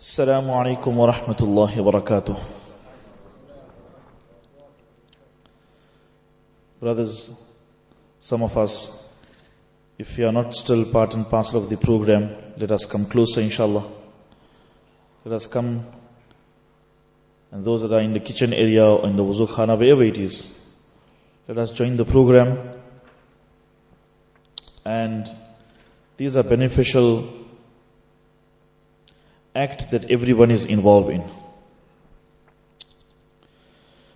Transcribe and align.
السلام 0.00 0.50
عليكم 0.50 0.98
ورحمة 0.98 1.36
الله 1.40 1.80
وبركاته. 1.80 2.36
Brothers, 6.80 7.32
some 8.20 8.42
of 8.42 8.56
us, 8.58 9.14
if 9.98 10.18
you 10.18 10.26
are 10.26 10.32
not 10.32 10.54
still 10.54 10.84
part 10.84 11.14
and 11.14 11.28
parcel 11.28 11.62
of 11.62 11.70
the 11.70 11.76
program, 11.76 12.36
let 12.58 12.70
us 12.70 12.86
come 12.86 13.06
closer, 13.06 13.40
inshallah. 13.40 13.84
Let 15.24 15.34
us 15.34 15.46
come, 15.46 15.86
and 17.50 17.64
those 17.64 17.82
that 17.82 17.92
are 17.92 18.00
in 18.00 18.12
the 18.12 18.20
kitchen 18.20 18.52
area 18.52 18.84
or 18.84 19.06
in 19.06 19.16
the 19.16 19.24
wuzu 19.24 19.48
khana, 19.48 19.76
wherever 19.76 20.04
it 20.04 20.18
is, 20.18 20.52
let 21.48 21.58
us 21.58 21.72
join 21.72 21.96
the 21.96 22.04
program. 22.04 22.70
And 24.84 25.28
these 26.16 26.36
are 26.36 26.42
beneficial 26.42 27.39
act 29.54 29.90
that 29.90 30.10
everyone 30.10 30.50
is 30.50 30.64
involved 30.64 31.10
in. 31.10 31.22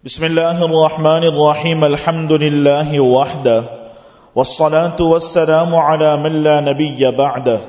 بسم 0.04 0.24
الله 0.24 0.64
الرحمن 0.64 1.24
الرحيم 1.24 1.84
الحمد 1.84 2.32
لله 2.32 3.00
وحده 3.00 3.64
والصلاة 4.34 5.02
والسلام 5.02 5.74
على 5.74 6.16
من 6.16 6.42
لا 6.42 6.60
نبي 6.60 7.10
بعده 7.10 7.60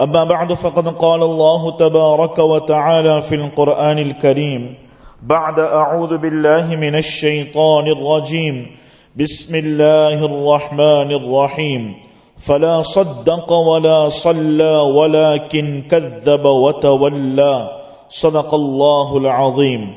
أما 0.00 0.24
بعد 0.24 0.52
فقد 0.52 0.88
قال 0.88 1.22
الله 1.22 1.76
تبارك 1.76 2.38
وتعالى 2.38 3.22
في 3.22 3.34
القرآن 3.34 3.98
الكريم 3.98 4.74
بعد 5.22 5.60
أعوذ 5.60 6.16
بالله 6.16 6.76
من 6.76 6.94
الشيطان 6.94 7.86
الرجيم 7.86 8.76
بسم 9.16 9.54
الله 9.54 10.24
الرحمن 10.24 11.10
الرحيم 11.20 11.94
فلا 12.41 12.81
صدق 12.81 13.53
ولا 13.53 14.09
صلى 14.09 14.75
ولكن 14.77 15.83
كذب 15.89 16.45
وتولى. 16.45 17.69
صدق 18.09 18.53
الله 18.53 19.17
العظيم. 19.17 19.93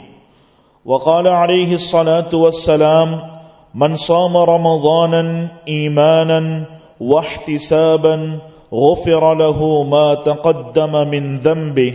وقال 0.84 1.28
عليه 1.28 1.75
الصلاة 1.75 2.28
والسلام 2.33 3.20
من 3.75 3.97
صام 3.97 4.37
رمضانا 4.37 5.48
إيمانا 5.69 6.67
واحتسابا 7.00 8.39
غفر 8.75 9.34
له 9.34 9.83
ما 9.83 10.15
تقدم 10.15 11.09
من 11.09 11.39
ذنبه. 11.39 11.92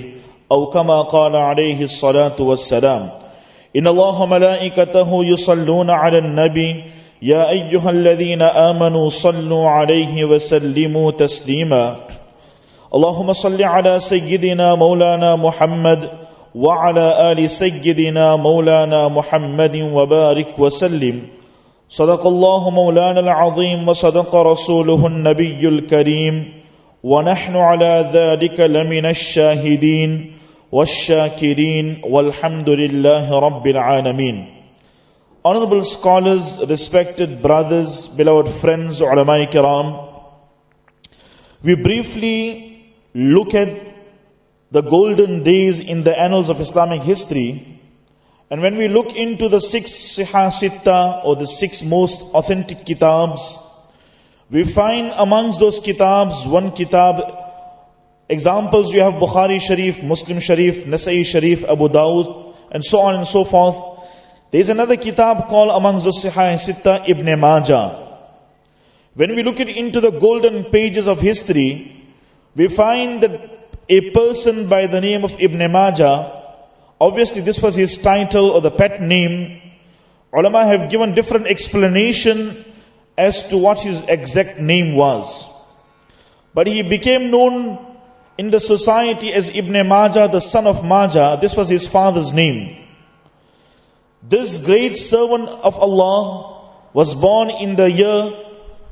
أو 0.51 0.65
كما 0.65 1.01
قال 1.01 1.35
عليه 1.35 1.81
الصلاة 1.81 2.37
والسلام 2.39 3.09
إن 3.75 3.87
الله 3.87 4.25
ملائكته 4.25 5.25
يصلون 5.25 5.89
على 5.89 6.17
النبي 6.17 6.83
يا 7.21 7.49
أيها 7.49 7.89
الذين 7.89 8.41
آمنوا 8.41 9.09
صلوا 9.09 9.69
عليه 9.69 10.25
وسلموا 10.25 11.11
تسليما. 11.11 11.95
اللهم 12.95 13.33
صل 13.33 13.63
على 13.63 13.99
سيدنا 13.99 14.75
مولانا 14.75 15.35
محمد 15.35 16.09
وعلى 16.55 17.31
آل 17.31 17.49
سيدنا 17.49 18.35
مولانا 18.35 19.07
محمد 19.07 19.77
وبارك 19.77 20.59
وسلم. 20.59 21.21
صدق 21.89 22.27
الله 22.27 22.69
مولانا 22.69 23.19
العظيم 23.19 23.87
وصدق 23.87 24.35
رسوله 24.35 25.07
النبي 25.07 25.67
الكريم. 25.67 26.53
ونحن 27.03 27.55
على 27.55 28.09
ذلك 28.13 28.59
لمن 28.59 29.05
الشاهدين 29.05 30.31
والشاكرين. 30.71 32.01
والحمد 32.09 32.69
لله 32.69 33.39
رب 33.39 33.67
العالمين. 33.67 34.58
Honorable 35.43 35.83
scholars, 35.85 36.61
respected 36.67 37.41
brothers, 37.41 38.07
beloved 38.07 38.53
friends, 38.55 38.99
ulama 38.99 39.47
kiram, 39.47 40.21
we 41.63 41.75
briefly 41.75 42.93
look 43.13 43.53
at 43.53 43.69
the 44.71 44.81
golden 44.81 45.43
days 45.43 45.79
in 45.79 46.03
the 46.03 46.17
annals 46.17 46.49
of 46.49 46.59
Islamic 46.59 47.01
history. 47.03 47.79
And 48.49 48.61
when 48.61 48.77
we 48.77 48.89
look 48.89 49.15
into 49.15 49.47
the 49.47 49.61
six 49.61 49.91
Siha 49.91 50.51
Sitta 50.51 51.23
or 51.23 51.35
the 51.37 51.47
six 51.47 51.83
most 51.83 52.21
authentic 52.33 52.85
kitabs, 52.85 53.57
we 54.49 54.65
find 54.65 55.13
amongst 55.15 55.59
those 55.59 55.79
kitabs 55.79 56.45
one 56.47 56.71
kitab. 56.73 57.21
Examples 58.27 58.93
you 58.93 59.01
have 59.01 59.13
Bukhari 59.13 59.61
Sharif, 59.61 60.03
Muslim 60.03 60.39
Sharif, 60.39 60.85
Nasai 60.85 61.25
Sharif, 61.25 61.63
Abu 61.63 61.87
Dawud, 61.87 62.55
and 62.71 62.83
so 62.83 62.99
on 62.99 63.15
and 63.15 63.27
so 63.27 63.43
forth. 63.43 63.98
There 64.51 64.61
is 64.61 64.69
another 64.69 64.97
kitab 64.97 65.47
called 65.47 65.69
amongst 65.69 66.05
the 66.05 66.11
Sihah 66.11 66.55
Sitta 66.55 67.07
Ibn 67.07 67.39
Majah. 67.39 68.17
When 69.13 69.35
we 69.35 69.43
look 69.43 69.59
into 69.59 70.01
the 70.01 70.09
golden 70.09 70.65
pages 70.71 71.07
of 71.07 71.21
history, 71.21 72.03
we 72.55 72.67
find 72.67 73.21
that 73.21 73.69
a 73.87 74.09
person 74.09 74.67
by 74.67 74.87
the 74.87 75.01
name 75.01 75.23
of 75.23 75.39
Ibn 75.39 75.71
Majah, 75.71 76.41
obviously 76.99 77.41
this 77.41 77.61
was 77.61 77.75
his 77.75 77.99
title 77.99 78.49
or 78.49 78.61
the 78.61 78.71
pet 78.71 78.99
name, 78.99 79.61
ulama 80.33 80.65
have 80.65 80.89
given 80.89 81.13
different 81.13 81.45
explanation 81.45 82.65
as 83.15 83.49
to 83.49 83.57
what 83.57 83.79
his 83.81 84.01
exact 84.01 84.59
name 84.59 84.95
was. 84.95 85.45
But 86.55 86.65
he 86.65 86.81
became 86.81 87.29
known 87.29 87.85
in 88.39 88.49
the 88.49 88.59
society 88.59 89.31
as 89.31 89.55
Ibn 89.55 89.87
Majah, 89.87 90.27
the 90.27 90.39
son 90.39 90.65
of 90.65 90.83
Majah. 90.83 91.37
This 91.39 91.55
was 91.55 91.69
his 91.69 91.87
father's 91.87 92.33
name. 92.33 92.88
This 94.21 94.57
great 94.57 94.97
servant 94.97 95.47
of 95.47 95.79
Allah 95.79 96.71
was 96.93 97.15
born 97.15 97.49
in 97.49 97.75
the 97.77 97.89
year 97.89 98.33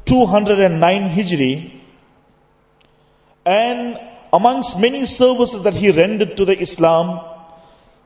209 0.06 1.10
Hijri. 1.10 1.74
And 3.46 4.00
amongst 4.32 4.80
many 4.80 5.06
services 5.06 5.64
that 5.64 5.74
he 5.74 5.92
rendered 5.92 6.38
to 6.38 6.46
the 6.46 6.58
Islam 6.58 7.20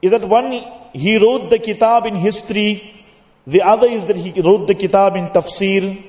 is 0.02 0.12
that 0.12 0.24
one 0.24 0.64
he 0.94 1.18
wrote 1.18 1.52
the 1.52 1.60
kitab 1.60 2.08
in 2.08 2.16
history, 2.16 3.06
the 3.46 3.62
other 3.62 3.88
is 3.88 4.08
that 4.08 4.18
he 4.18 4.42
wrote 4.42 4.66
the 4.66 4.76
kitab 4.76 5.16
in 5.16 5.28
tafsir, 5.28 6.04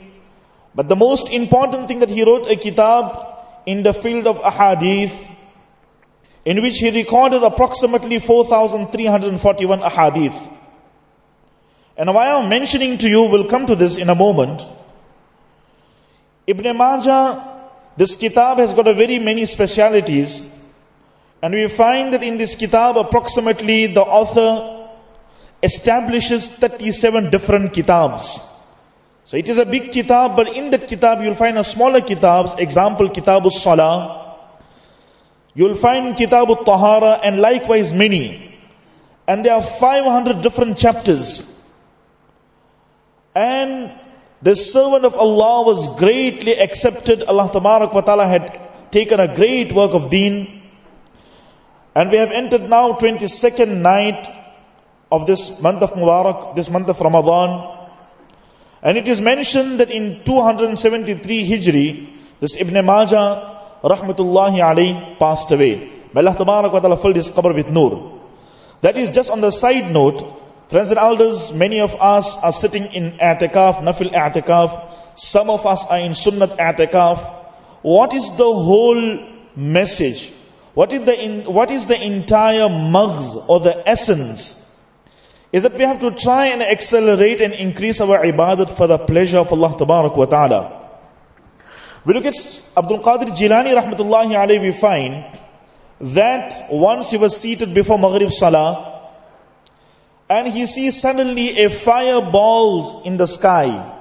but 0.75 0.89
the 0.89 0.97
most 0.97 1.31
important 1.31 1.89
thing 1.89 2.01
that 2.01 2.09
he 2.09 2.25
wrote 2.25 2.51
a 2.51 2.57
kitab 2.57 3.19
in 3.67 3.83
the 3.83 3.93
field 3.93 4.27
of 4.27 4.39
ahadith, 4.39 5.29
in 6.47 6.63
which 6.63 6.79
he 6.79 6.91
recorded 6.91 7.43
approximately 7.43 8.19
4,341 8.19 9.81
ahadith. 9.81 10.62
And 11.97 12.15
why 12.15 12.31
I'm 12.31 12.49
mentioning 12.49 12.99
to 12.99 13.09
you, 13.09 13.25
we'll 13.25 13.49
come 13.49 13.67
to 13.67 13.77
this 13.77 13.99
in 13.99 14.09
a 14.09 14.15
moment. 14.15 14.63
Ibn 16.47 16.77
Majah, 16.77 17.61
this 17.97 18.17
kitab 18.17 18.59
has 18.59 18.73
got 18.75 18.89
a 18.89 18.95
very 18.95 19.19
many 19.19 19.47
specialities. 19.47 20.59
And 21.43 21.55
we 21.55 21.69
find 21.69 22.13
that 22.15 22.23
in 22.23 22.39
this 22.39 22.55
kitab, 22.55 22.97
approximately 22.97 23.87
the 23.87 24.03
author 24.03 24.89
establishes 25.63 26.49
37 26.49 27.31
different 27.31 27.73
kitabs. 27.75 28.49
So 29.25 29.37
it 29.37 29.49
is 29.49 29.59
a 29.59 29.67
big 29.67 29.93
kitab, 29.93 30.37
but 30.37 30.57
in 30.57 30.71
that 30.71 30.89
kitab 30.89 31.23
you'll 31.23 31.35
find 31.35 31.59
a 31.59 31.65
smaller 31.65 32.01
kitabs, 32.01 32.55
example 32.59 33.09
Kitab 33.11 33.51
salah 33.53 34.23
You'll 35.55 35.75
find 35.75 36.17
Kitab 36.17 36.49
tahara 36.65 37.21
and 37.23 37.39
likewise 37.39 37.93
many. 37.93 38.59
And 39.29 39.45
there 39.45 39.55
are 39.55 39.63
500 39.63 40.41
different 40.43 40.79
chapters. 40.79 41.62
And 43.35 43.93
the 44.43 44.55
servant 44.55 45.05
of 45.05 45.15
Allah 45.15 45.65
was 45.65 45.97
greatly 45.97 46.59
accepted. 46.59 47.23
Allah 47.23 47.51
ta'ala 47.53 48.27
had 48.27 48.91
taken 48.91 49.21
a 49.21 49.35
great 49.35 49.73
work 49.73 49.93
of 49.95 50.11
deen. 50.11 50.63
And 51.95 52.11
we 52.11 52.19
have 52.19 52.31
entered 52.31 52.69
now 52.69 52.93
22nd 52.93 53.81
night 53.81 54.29
of 55.11 55.27
this 55.27 55.63
month 55.63 55.83
of 55.83 55.93
Mubarak, 55.93 56.57
this 56.57 56.71
month 56.71 56.89
of 56.89 57.01
Ramadan. 57.01 57.79
And 58.83 58.99
it 58.99 59.07
is 59.07 59.21
mentioned 59.21 59.81
that 59.81 59.91
in 59.91 60.25
273 60.25 61.49
Hijri, 61.49 62.09
this 62.41 62.61
Ibn 62.61 62.85
Majah, 62.85 63.61
rahmatullahi 63.85 64.59
alayhi, 64.59 65.19
passed 65.19 65.53
away. 65.53 65.91
May 66.13 66.21
Allah 66.21 66.35
ta'ala 66.37 66.97
filled 66.97 67.17
his 67.17 67.31
qabr 67.31 67.55
with 67.55 67.71
nur. 67.71 68.21
That 68.81 68.97
is 68.97 69.11
just 69.11 69.31
on 69.31 69.41
the 69.41 69.51
side 69.51 69.93
note, 69.93 70.21
Friends 70.73 70.91
and 70.91 70.99
elders, 70.99 71.53
many 71.53 71.81
of 71.81 71.95
us 72.01 72.43
are 72.43 72.51
sitting 72.51 72.87
in 72.99 73.11
i'tikaf, 73.19 73.81
nafil 73.87 74.11
i'tikaf. 74.11 74.71
Some 75.17 75.51
of 75.51 75.67
us 75.67 75.85
are 75.85 75.99
in 75.99 76.13
sunnat 76.13 76.57
i'tikaf. 76.57 77.19
What 77.83 78.15
is 78.15 78.31
the 78.39 78.51
whole 78.69 79.03
message? 79.55 80.33
What 80.73 80.95
is 80.95 81.01
the, 81.01 81.15
in, 81.23 81.53
what 81.53 81.71
is 81.71 81.89
the 81.89 82.03
entire 82.03 82.71
maghz 82.71 83.51
or 83.51 83.61
the 83.61 83.87
essence? 83.87 84.47
Is 85.53 85.65
that 85.65 85.75
we 85.75 85.85
have 85.85 86.01
to 86.01 86.11
try 86.13 86.47
and 86.47 86.63
accelerate 86.63 87.43
and 87.43 87.53
increase 87.53 88.01
our 88.01 88.23
ibadat 88.23 88.75
for 88.75 88.87
the 88.87 88.97
pleasure 88.97 89.41
of 89.41 89.53
Allah 89.53 89.77
wa 89.77 90.25
ta'ala. 90.25 90.89
We 92.07 92.15
look 92.15 92.25
at 92.25 92.35
Abdul 92.79 93.01
Qadir 93.01 93.37
Jilani 93.43 93.77
rahmatullahi 93.79 94.33
alayhi, 94.47 94.63
we 94.63 94.73
find 94.73 95.39
that 96.01 96.69
once 96.71 97.11
he 97.11 97.19
was 97.19 97.37
seated 97.37 97.75
before 97.75 97.99
Maghrib 97.99 98.33
Salah, 98.33 99.02
and 100.32 100.48
he 100.48 100.66
sees 100.66 101.00
suddenly 101.00 101.64
a 101.64 101.70
fire 101.70 102.22
balls 102.22 103.06
in 103.06 103.18
the 103.18 103.28
sky. 103.28 103.94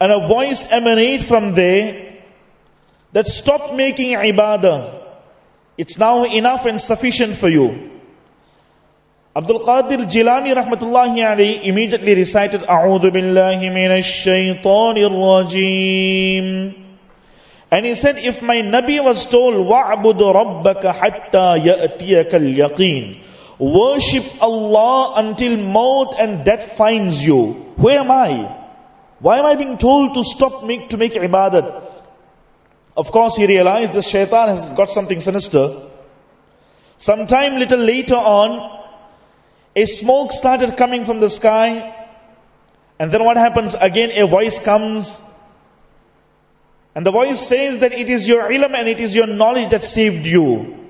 And 0.00 0.12
a 0.12 0.26
voice 0.26 0.70
emanate 0.70 1.24
from 1.24 1.54
there 1.54 2.14
that 3.12 3.26
stop 3.26 3.74
making 3.74 4.16
ibadah. 4.16 5.02
It's 5.76 5.98
now 5.98 6.24
enough 6.24 6.66
and 6.66 6.80
sufficient 6.80 7.36
for 7.36 7.48
you. 7.48 7.90
Abdul 9.34 9.60
Qadir 9.60 10.08
Jilani 10.08 10.54
rahmatullahi 10.54 11.20
alayhi 11.20 11.64
immediately 11.64 12.14
recited 12.14 12.62
A'udhu 12.62 13.10
billahi 13.10 13.68
minash 13.68 14.08
shaytanir 14.24 15.10
rajim. 15.10 16.82
And 17.70 17.84
he 17.84 17.94
said, 17.94 18.16
if 18.16 18.40
my 18.42 18.56
Nabi 18.56 19.02
was 19.02 19.26
told, 19.26 19.54
وَعْبُدُ 19.54 20.20
رَبَّكَ 20.20 20.82
حَتَّى 20.82 21.64
يَأْتِيَكَ 21.64 22.30
الْيَقِينَ 22.30 23.26
Worship 23.61 24.41
Allah 24.41 25.13
until 25.17 25.55
maut 25.55 26.15
and 26.17 26.43
death 26.43 26.71
finds 26.77 27.23
you. 27.23 27.51
Where 27.75 27.99
am 27.99 28.09
I? 28.09 28.57
Why 29.19 29.37
am 29.37 29.45
I 29.45 29.53
being 29.53 29.77
told 29.77 30.15
to 30.15 30.23
stop 30.23 30.63
make, 30.65 30.89
to 30.89 30.97
make 30.97 31.13
ibadat? 31.13 31.83
Of 32.97 33.11
course, 33.11 33.35
he 33.35 33.45
realized 33.45 33.93
the 33.93 34.01
shaitan 34.01 34.47
has 34.47 34.71
got 34.71 34.89
something 34.89 35.21
sinister. 35.21 35.79
Sometime 36.97 37.59
little 37.59 37.77
later 37.77 38.15
on, 38.15 38.81
a 39.75 39.85
smoke 39.85 40.31
started 40.31 40.75
coming 40.75 41.05
from 41.05 41.19
the 41.19 41.29
sky. 41.29 41.95
And 42.97 43.11
then 43.11 43.23
what 43.23 43.37
happens? 43.37 43.75
Again, 43.75 44.09
a 44.15 44.25
voice 44.25 44.57
comes. 44.57 45.21
And 46.95 47.05
the 47.05 47.11
voice 47.11 47.47
says 47.47 47.81
that 47.81 47.93
it 47.93 48.09
is 48.09 48.27
your 48.27 48.49
ilm 48.49 48.73
and 48.73 48.87
it 48.87 48.99
is 48.99 49.15
your 49.15 49.27
knowledge 49.27 49.69
that 49.69 49.83
saved 49.83 50.25
you. 50.25 50.80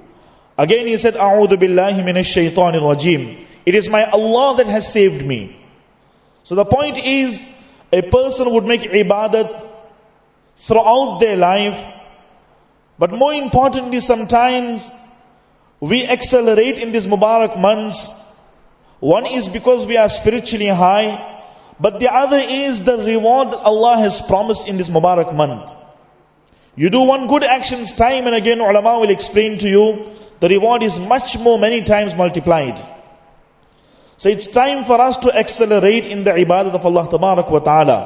Again 0.63 0.86
he 0.86 0.96
said, 0.98 1.16
A'udhu 1.16 1.58
billahi 1.63 2.04
minash 2.08 2.31
shaitanir 2.36 2.81
rajim. 2.88 3.46
It 3.66 3.74
is 3.74 3.90
my 3.90 4.04
Allah 4.18 4.58
that 4.58 4.68
has 4.68 4.92
saved 4.92 5.25
me. 5.25 5.58
So 6.44 6.56
the 6.56 6.66
point 6.66 6.98
is, 6.98 7.44
a 7.92 8.02
person 8.04 8.54
would 8.54 8.66
make 8.66 8.81
ibadat 8.81 9.50
throughout 10.56 11.19
their 11.19 11.36
life. 11.36 11.80
But 13.00 13.12
more 13.12 13.34
importantly, 13.34 14.02
sometimes 14.02 14.90
we 15.80 16.04
accelerate 16.06 16.78
in 16.78 16.92
these 16.92 17.08
Mubarak 17.08 17.60
months 17.60 18.22
one 19.02 19.25
is 19.25 19.50
because 19.50 19.88
we 19.88 19.98
are 19.98 20.10
spiritually 20.10 20.68
high, 20.68 21.06
but 21.80 22.00
the 22.00 22.13
other 22.13 22.38
is 22.38 22.84
the 22.84 23.00
reward 23.00 23.48
that 23.52 23.62
Allah 23.74 23.98
has 23.98 24.22
promised 24.22 24.68
in 24.68 24.78
this 24.78 24.90
Mubarak 24.90 25.34
month. 25.34 25.72
You 26.75 26.92
do 26.92 27.02
one 27.02 27.25
good 27.28 27.44
actions 27.44 27.94
time 27.94 28.28
and 28.28 28.36
again, 28.36 28.62
ulama 28.62 29.00
will 29.00 29.10
explain 29.10 29.58
to 29.58 29.68
you, 29.68 29.88
the 30.42 30.50
reward 30.50 30.82
is 30.82 31.00
much 31.00 31.38
more, 31.38 31.60
many 31.60 31.84
times 31.84 32.16
multiplied. 32.16 32.82
So 34.18 34.30
it's 34.30 34.48
time 34.48 34.86
for 34.86 35.00
us 35.00 35.18
to 35.18 35.32
accelerate 35.32 36.06
in 36.06 36.24
the 36.24 36.32
ibadah 36.32 36.74
of 36.74 36.86
Allah 36.86 37.08
wa 37.50 37.60
ta'ala. 37.60 38.00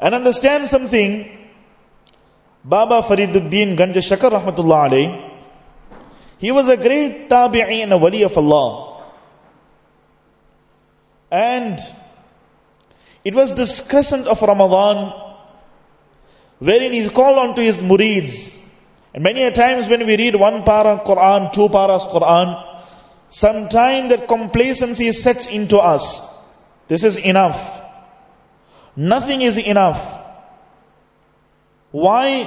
And 0.00 0.14
understand 0.14 0.68
something, 0.68 1.12
Baba 2.64 3.02
Fariduddin 3.02 3.76
Ganja 3.76 4.00
Shakar 4.00 4.32
rahmatullah 4.32 4.88
alayhi, 4.88 5.30
he 6.38 6.50
was 6.50 6.68
a 6.68 6.76
great 6.76 7.28
tabi'i 7.28 7.82
and 7.82 7.92
a 7.92 7.98
wali 7.98 8.22
of 8.22 8.38
Allah. 8.38 9.04
And 11.30 11.78
it 13.22 13.34
was 13.34 13.52
this 13.54 13.86
crescent 13.86 14.26
of 14.26 14.40
Ramadan 14.40 15.12
wherein 16.58 16.94
he 16.94 17.06
called 17.10 17.36
on 17.36 17.54
to 17.56 17.62
his 17.62 17.78
murids. 17.78 18.57
And 19.18 19.24
many 19.24 19.42
a 19.42 19.50
times 19.50 19.88
when 19.88 20.06
we 20.06 20.16
read 20.16 20.36
one 20.36 20.62
para 20.62 21.02
Quran, 21.04 21.52
two 21.52 21.68
paras 21.70 22.04
Quran, 22.04 22.50
sometime 23.28 24.10
that 24.10 24.28
complacency 24.28 25.10
sets 25.10 25.48
into 25.48 25.78
us. 25.78 26.04
This 26.86 27.02
is 27.02 27.16
enough. 27.16 27.58
Nothing 28.94 29.42
is 29.42 29.58
enough. 29.58 29.98
Why? 31.90 32.46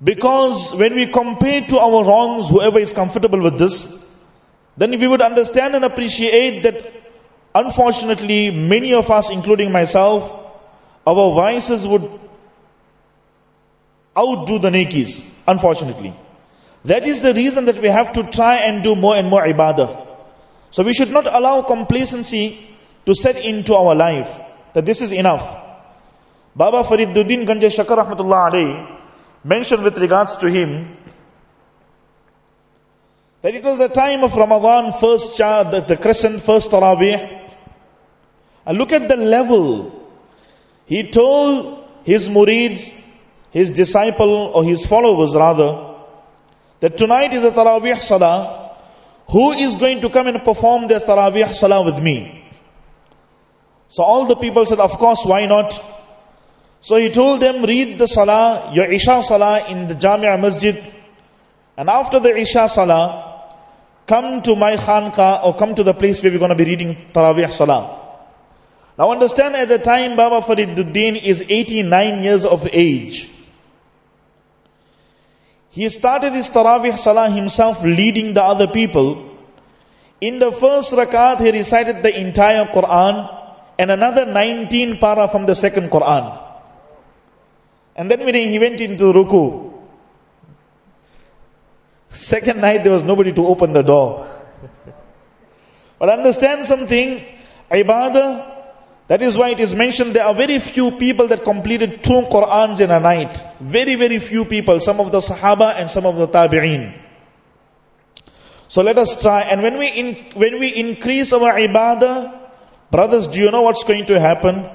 Because 0.00 0.76
when 0.76 0.94
we 0.94 1.06
compare 1.06 1.62
to 1.62 1.80
our 1.80 2.04
wrongs, 2.04 2.48
whoever 2.48 2.78
is 2.78 2.92
comfortable 2.92 3.42
with 3.42 3.58
this, 3.58 3.74
then 4.76 4.92
we 5.00 5.08
would 5.08 5.20
understand 5.20 5.74
and 5.74 5.84
appreciate 5.84 6.62
that 6.62 6.92
unfortunately 7.56 8.52
many 8.52 8.94
of 8.94 9.10
us, 9.10 9.30
including 9.30 9.72
myself, 9.72 10.32
our 11.04 11.34
vices 11.34 11.88
would 11.88 12.08
outdo 14.16 14.58
the 14.58 14.70
nekis, 14.70 15.42
unfortunately. 15.46 16.14
That 16.84 17.06
is 17.06 17.22
the 17.22 17.34
reason 17.34 17.66
that 17.66 17.80
we 17.80 17.88
have 17.88 18.12
to 18.14 18.24
try 18.24 18.56
and 18.56 18.82
do 18.82 18.94
more 18.94 19.16
and 19.16 19.28
more 19.28 19.42
ibadah. 19.42 20.06
So 20.70 20.82
we 20.82 20.92
should 20.92 21.10
not 21.10 21.26
allow 21.26 21.62
complacency 21.62 22.64
to 23.06 23.14
set 23.14 23.36
into 23.36 23.74
our 23.74 23.94
life, 23.94 24.30
that 24.74 24.84
this 24.84 25.00
is 25.00 25.12
enough. 25.12 25.46
Baba 26.54 26.84
Fariduddin 26.84 27.46
Ganja 27.46 27.70
Shakar 27.70 28.04
Rahmatullah 28.04 28.50
alayhi, 28.50 29.00
mentioned 29.44 29.82
with 29.82 29.98
regards 29.98 30.36
to 30.36 30.50
him 30.50 30.96
that 33.42 33.54
it 33.54 33.64
was 33.64 33.78
the 33.78 33.88
time 33.88 34.24
of 34.24 34.34
Ramadan, 34.34 34.92
first 34.98 35.36
child, 35.36 35.70
the, 35.70 35.80
the 35.80 35.96
crescent, 35.96 36.42
first 36.42 36.70
Taraweeh. 36.70 37.50
And 38.66 38.76
look 38.76 38.92
at 38.92 39.08
the 39.08 39.16
level. 39.16 40.10
He 40.86 41.10
told 41.10 41.88
his 42.04 42.28
murids, 42.28 42.92
his 43.50 43.70
disciple 43.70 44.52
or 44.54 44.64
his 44.64 44.84
followers 44.86 45.34
rather, 45.34 45.94
that 46.80 46.96
tonight 46.96 47.32
is 47.32 47.44
a 47.44 47.50
Taraweeh 47.50 48.00
Salah. 48.00 48.76
Who 49.30 49.52
is 49.52 49.76
going 49.76 50.00
to 50.00 50.10
come 50.10 50.26
and 50.26 50.42
perform 50.42 50.88
this 50.88 51.04
Taraweeh 51.04 51.52
Salah 51.54 51.82
with 51.84 52.02
me? 52.02 52.44
So 53.88 54.02
all 54.02 54.26
the 54.26 54.36
people 54.36 54.66
said, 54.66 54.80
of 54.80 54.92
course, 54.92 55.24
why 55.24 55.46
not? 55.46 55.80
So 56.80 56.96
he 56.96 57.10
told 57.10 57.40
them, 57.40 57.64
read 57.64 57.98
the 57.98 58.06
salah, 58.06 58.70
your 58.74 58.84
Isha 58.84 59.22
salah 59.22 59.66
in 59.68 59.88
the 59.88 59.94
Jamia 59.94 60.38
Masjid. 60.40 60.76
And 61.76 61.88
after 61.88 62.20
the 62.20 62.36
Isha 62.36 62.68
salah, 62.68 63.42
come 64.06 64.42
to 64.42 64.54
my 64.54 64.76
khanqa 64.76 65.44
or 65.44 65.56
come 65.56 65.74
to 65.74 65.82
the 65.82 65.94
place 65.94 66.22
where 66.22 66.30
we're 66.30 66.38
going 66.38 66.50
to 66.50 66.54
be 66.54 66.64
reading 66.64 66.96
Taraweeh 67.12 67.50
salah. 67.50 67.98
Now 68.98 69.10
understand 69.10 69.56
at 69.56 69.68
the 69.68 69.78
time 69.78 70.16
Baba 70.16 70.44
Fariduddin 70.46 71.20
is 71.22 71.42
89 71.48 72.22
years 72.22 72.44
of 72.44 72.68
age. 72.70 73.28
He 75.78 75.88
started 75.94 76.32
his 76.32 76.50
Taraweeh 76.50 76.98
salah 76.98 77.30
himself 77.30 77.84
leading 77.84 78.34
the 78.34 78.42
other 78.42 78.66
people. 78.66 79.10
In 80.20 80.40
the 80.40 80.50
first 80.50 80.92
rakat 80.92 81.38
he 81.38 81.52
recited 81.52 82.02
the 82.02 82.10
entire 82.18 82.64
Quran 82.64 83.20
and 83.78 83.92
another 83.92 84.26
19 84.26 84.98
para 84.98 85.28
from 85.28 85.46
the 85.46 85.54
second 85.54 85.88
Quran. 85.92 86.24
And 87.94 88.10
then 88.10 88.24
when 88.24 88.34
he 88.34 88.58
went 88.58 88.80
into 88.80 89.12
ruku, 89.18 89.72
second 92.08 92.60
night 92.60 92.82
there 92.82 92.94
was 92.94 93.04
nobody 93.04 93.32
to 93.38 93.46
open 93.46 93.72
the 93.72 93.82
door. 93.82 94.26
but 96.00 96.08
understand 96.08 96.66
something, 96.66 97.22
ibadah, 97.70 98.57
that 99.08 99.22
is 99.22 99.38
why 99.38 99.48
it 99.50 99.60
is 99.60 99.74
mentioned 99.74 100.14
there 100.14 100.24
are 100.24 100.34
very 100.34 100.58
few 100.58 100.90
people 100.90 101.28
that 101.28 101.42
completed 101.42 102.04
two 102.04 102.26
Qur'ans 102.30 102.80
in 102.80 102.90
a 102.90 103.00
night. 103.00 103.42
Very, 103.58 103.94
very 103.94 104.18
few 104.18 104.44
people. 104.44 104.80
Some 104.80 105.00
of 105.00 105.10
the 105.10 105.20
Sahaba 105.20 105.74
and 105.80 105.90
some 105.90 106.04
of 106.04 106.16
the 106.16 106.28
Tabi'een. 106.28 106.94
So 108.68 108.82
let 108.82 108.98
us 108.98 109.22
try. 109.22 109.40
And 109.40 109.62
when 109.62 109.78
we, 109.78 109.88
in, 109.88 110.14
when 110.34 110.60
we 110.60 110.68
increase 110.74 111.32
our 111.32 111.54
ibadah, 111.54 112.38
brothers, 112.90 113.28
do 113.28 113.40
you 113.40 113.50
know 113.50 113.62
what's 113.62 113.84
going 113.84 114.04
to 114.06 114.20
happen? 114.20 114.68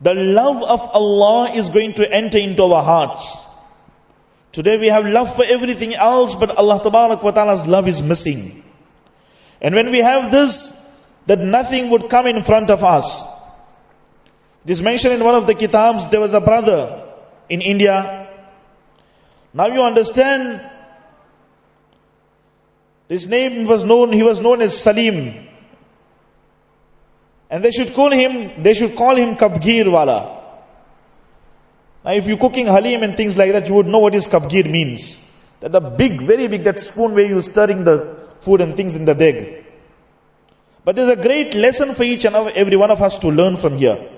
The 0.00 0.14
love 0.14 0.64
of 0.64 0.80
Allah 0.80 1.52
is 1.52 1.68
going 1.68 1.94
to 1.94 2.12
enter 2.12 2.38
into 2.38 2.64
our 2.64 2.82
hearts. 2.82 3.38
Today 4.50 4.76
we 4.76 4.88
have 4.88 5.06
love 5.06 5.36
for 5.36 5.44
everything 5.44 5.94
else, 5.94 6.34
but 6.34 6.50
Allah 6.56 6.80
ta'ala's 6.82 7.64
love 7.64 7.86
is 7.86 8.02
missing. 8.02 8.64
And 9.60 9.72
when 9.74 9.92
we 9.92 10.00
have 10.00 10.32
this, 10.32 10.74
that 11.26 11.38
nothing 11.38 11.90
would 11.90 12.10
come 12.10 12.26
in 12.26 12.42
front 12.42 12.70
of 12.70 12.82
us. 12.82 13.35
It 14.66 14.70
is 14.72 14.82
mentioned 14.82 15.14
in 15.14 15.22
one 15.22 15.36
of 15.36 15.46
the 15.46 15.54
kitabs, 15.54 16.08
there 16.08 16.18
was 16.18 16.34
a 16.34 16.40
brother 16.40 17.08
in 17.48 17.62
India. 17.62 18.28
Now 19.54 19.66
you 19.68 19.80
understand, 19.80 20.60
his 23.08 23.28
name 23.28 23.66
was 23.66 23.84
known, 23.84 24.12
he 24.12 24.24
was 24.24 24.40
known 24.40 24.62
as 24.62 24.76
Salim. 24.76 25.46
And 27.48 27.64
they 27.64 27.70
should 27.70 27.94
call 27.94 28.10
him, 28.10 28.64
they 28.64 28.74
should 28.74 28.96
call 28.96 29.14
him 29.14 29.36
Kabgir 29.36 29.88
Wala. 29.88 30.42
Now 32.04 32.10
if 32.14 32.26
you're 32.26 32.36
cooking 32.36 32.66
halim 32.66 33.04
and 33.04 33.16
things 33.16 33.36
like 33.36 33.52
that, 33.52 33.68
you 33.68 33.74
would 33.74 33.86
know 33.86 34.00
what 34.00 34.16
is 34.16 34.26
Kabgir 34.26 34.68
means. 34.68 35.24
That 35.60 35.70
the 35.70 35.80
big, 35.80 36.20
very 36.20 36.48
big, 36.48 36.64
that 36.64 36.80
spoon 36.80 37.14
where 37.14 37.24
you're 37.24 37.40
stirring 37.40 37.84
the 37.84 38.28
food 38.40 38.60
and 38.62 38.74
things 38.74 38.96
in 38.96 39.04
the 39.04 39.14
deg. 39.14 39.64
But 40.84 40.96
there's 40.96 41.16
a 41.16 41.22
great 41.22 41.54
lesson 41.54 41.94
for 41.94 42.02
each 42.02 42.24
and 42.24 42.34
every 42.34 42.76
one 42.76 42.90
of 42.90 43.00
us 43.00 43.16
to 43.18 43.28
learn 43.28 43.58
from 43.58 43.78
here. 43.78 44.14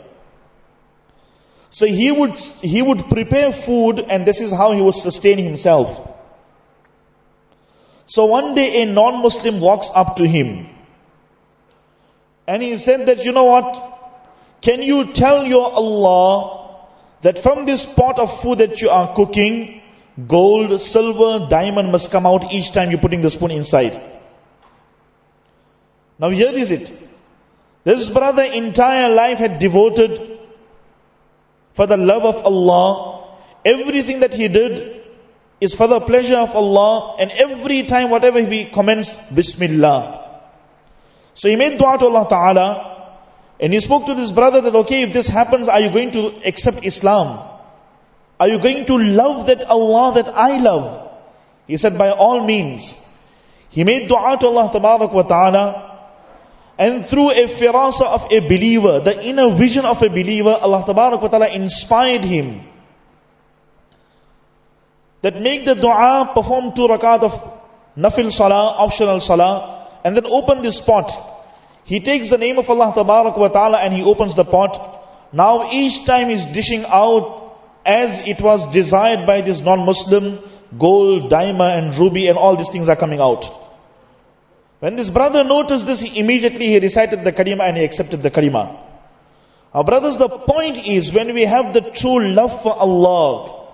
So 1.70 1.86
he 1.86 2.10
would, 2.10 2.38
he 2.38 2.80
would 2.82 3.08
prepare 3.08 3.52
food 3.52 4.00
and 4.00 4.26
this 4.26 4.40
is 4.40 4.50
how 4.50 4.72
he 4.72 4.80
would 4.80 4.94
sustain 4.94 5.38
himself. 5.38 6.16
So 8.06 8.24
one 8.24 8.54
day 8.54 8.82
a 8.82 8.86
non-Muslim 8.86 9.60
walks 9.60 9.90
up 9.94 10.16
to 10.16 10.26
him 10.26 10.68
and 12.46 12.62
he 12.62 12.76
said 12.78 13.06
that, 13.06 13.24
you 13.24 13.32
know 13.32 13.44
what? 13.44 13.94
Can 14.62 14.82
you 14.82 15.12
tell 15.12 15.44
your 15.46 15.70
Allah 15.70 16.58
that 17.20 17.38
from 17.38 17.66
this 17.66 17.84
pot 17.84 18.18
of 18.18 18.40
food 18.40 18.58
that 18.58 18.80
you 18.80 18.90
are 18.90 19.14
cooking, 19.14 19.82
gold, 20.26 20.80
silver, 20.80 21.46
diamond 21.48 21.92
must 21.92 22.10
come 22.10 22.26
out 22.26 22.52
each 22.52 22.72
time 22.72 22.90
you're 22.90 23.00
putting 23.00 23.22
the 23.22 23.30
spoon 23.30 23.50
inside. 23.50 24.00
Now 26.18 26.30
here 26.30 26.52
is 26.52 26.70
it. 26.70 26.92
This 27.84 28.08
brother 28.08 28.42
entire 28.42 29.14
life 29.14 29.38
had 29.38 29.58
devoted 29.58 30.37
for 31.78 31.86
the 31.86 31.96
love 31.96 32.24
of 32.24 32.44
Allah. 32.44 33.24
Everything 33.64 34.20
that 34.20 34.34
he 34.34 34.48
did 34.48 35.00
is 35.60 35.74
for 35.74 35.86
the 35.86 36.00
pleasure 36.00 36.38
of 36.38 36.56
Allah 36.56 37.16
and 37.20 37.30
every 37.30 37.84
time 37.84 38.10
whatever 38.10 38.42
he 38.44 38.64
commenced, 38.64 39.32
Bismillah. 39.32 40.40
So 41.34 41.48
he 41.48 41.54
made 41.54 41.78
dua 41.78 41.96
to 41.98 42.06
Allah 42.06 42.26
Ta'ala 42.28 42.70
and 43.60 43.72
he 43.72 43.78
spoke 43.78 44.06
to 44.06 44.16
this 44.16 44.32
brother 44.32 44.60
that, 44.60 44.74
okay, 44.74 45.02
if 45.02 45.12
this 45.12 45.28
happens, 45.28 45.68
are 45.68 45.78
you 45.78 45.90
going 45.90 46.10
to 46.18 46.24
accept 46.44 46.84
Islam? 46.84 47.38
Are 48.40 48.48
you 48.48 48.58
going 48.58 48.84
to 48.86 48.98
love 48.98 49.46
that 49.46 49.62
Allah 49.62 50.14
that 50.14 50.28
I 50.34 50.58
love? 50.58 51.12
He 51.68 51.76
said, 51.76 51.96
by 51.96 52.10
all 52.10 52.44
means. 52.44 52.96
He 53.70 53.84
made 53.84 54.08
dua 54.08 54.36
to 54.40 54.48
Allah 54.48 54.70
ta'ala. 54.72 55.87
And 56.78 57.04
through 57.04 57.32
a 57.32 57.48
firasa 57.48 58.06
of 58.06 58.30
a 58.30 58.38
believer, 58.38 59.00
the 59.00 59.20
inner 59.20 59.50
vision 59.50 59.84
of 59.84 60.00
a 60.00 60.08
believer, 60.08 60.56
Allah 60.62 60.84
ta'ala 60.86 61.48
inspired 61.48 62.20
him. 62.20 62.62
That 65.22 65.40
make 65.40 65.64
the 65.64 65.74
dua, 65.74 66.30
perform 66.32 66.74
two 66.74 66.86
rakat 66.86 67.24
of 67.24 67.52
nafil 67.96 68.30
salah, 68.30 68.76
optional 68.78 69.18
salah, 69.18 69.88
and 70.04 70.16
then 70.16 70.26
open 70.26 70.62
this 70.62 70.80
pot. 70.80 71.10
He 71.82 71.98
takes 71.98 72.30
the 72.30 72.38
name 72.38 72.58
of 72.58 72.70
Allah 72.70 72.92
ta'ala 72.94 73.78
and 73.78 73.92
he 73.92 74.04
opens 74.04 74.36
the 74.36 74.44
pot. 74.44 75.32
Now 75.32 75.72
each 75.72 76.04
time 76.04 76.28
he's 76.28 76.46
dishing 76.46 76.84
out 76.86 77.56
as 77.84 78.20
it 78.20 78.40
was 78.40 78.70
desired 78.72 79.26
by 79.26 79.40
this 79.40 79.60
non-Muslim, 79.62 80.38
gold, 80.78 81.30
diamond 81.30 81.86
and 81.86 81.96
ruby 81.96 82.28
and 82.28 82.38
all 82.38 82.54
these 82.54 82.68
things 82.68 82.88
are 82.88 82.96
coming 82.96 83.18
out. 83.18 83.67
When 84.80 84.96
this 84.96 85.10
brother 85.10 85.42
noticed 85.42 85.86
this, 85.86 86.00
he 86.00 86.20
immediately 86.20 86.66
he 86.66 86.78
recited 86.78 87.24
the 87.24 87.32
kalima 87.32 87.68
and 87.68 87.76
he 87.76 87.84
accepted 87.84 88.22
the 88.22 88.30
kalima. 88.30 88.78
Our 89.74 89.84
brothers, 89.84 90.16
the 90.18 90.28
point 90.28 90.78
is 90.78 91.12
when 91.12 91.34
we 91.34 91.44
have 91.44 91.74
the 91.74 91.80
true 91.80 92.26
love 92.32 92.62
for 92.62 92.72
Allah, 92.72 93.66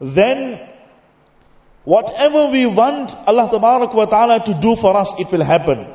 then 0.00 0.60
whatever 1.84 2.48
we 2.48 2.66
want 2.66 3.14
Allah 3.26 3.48
wa 3.94 4.04
ta'ala 4.04 4.44
to 4.44 4.54
do 4.54 4.76
for 4.76 4.96
us, 4.96 5.18
it 5.18 5.30
will 5.30 5.44
happen. 5.44 5.86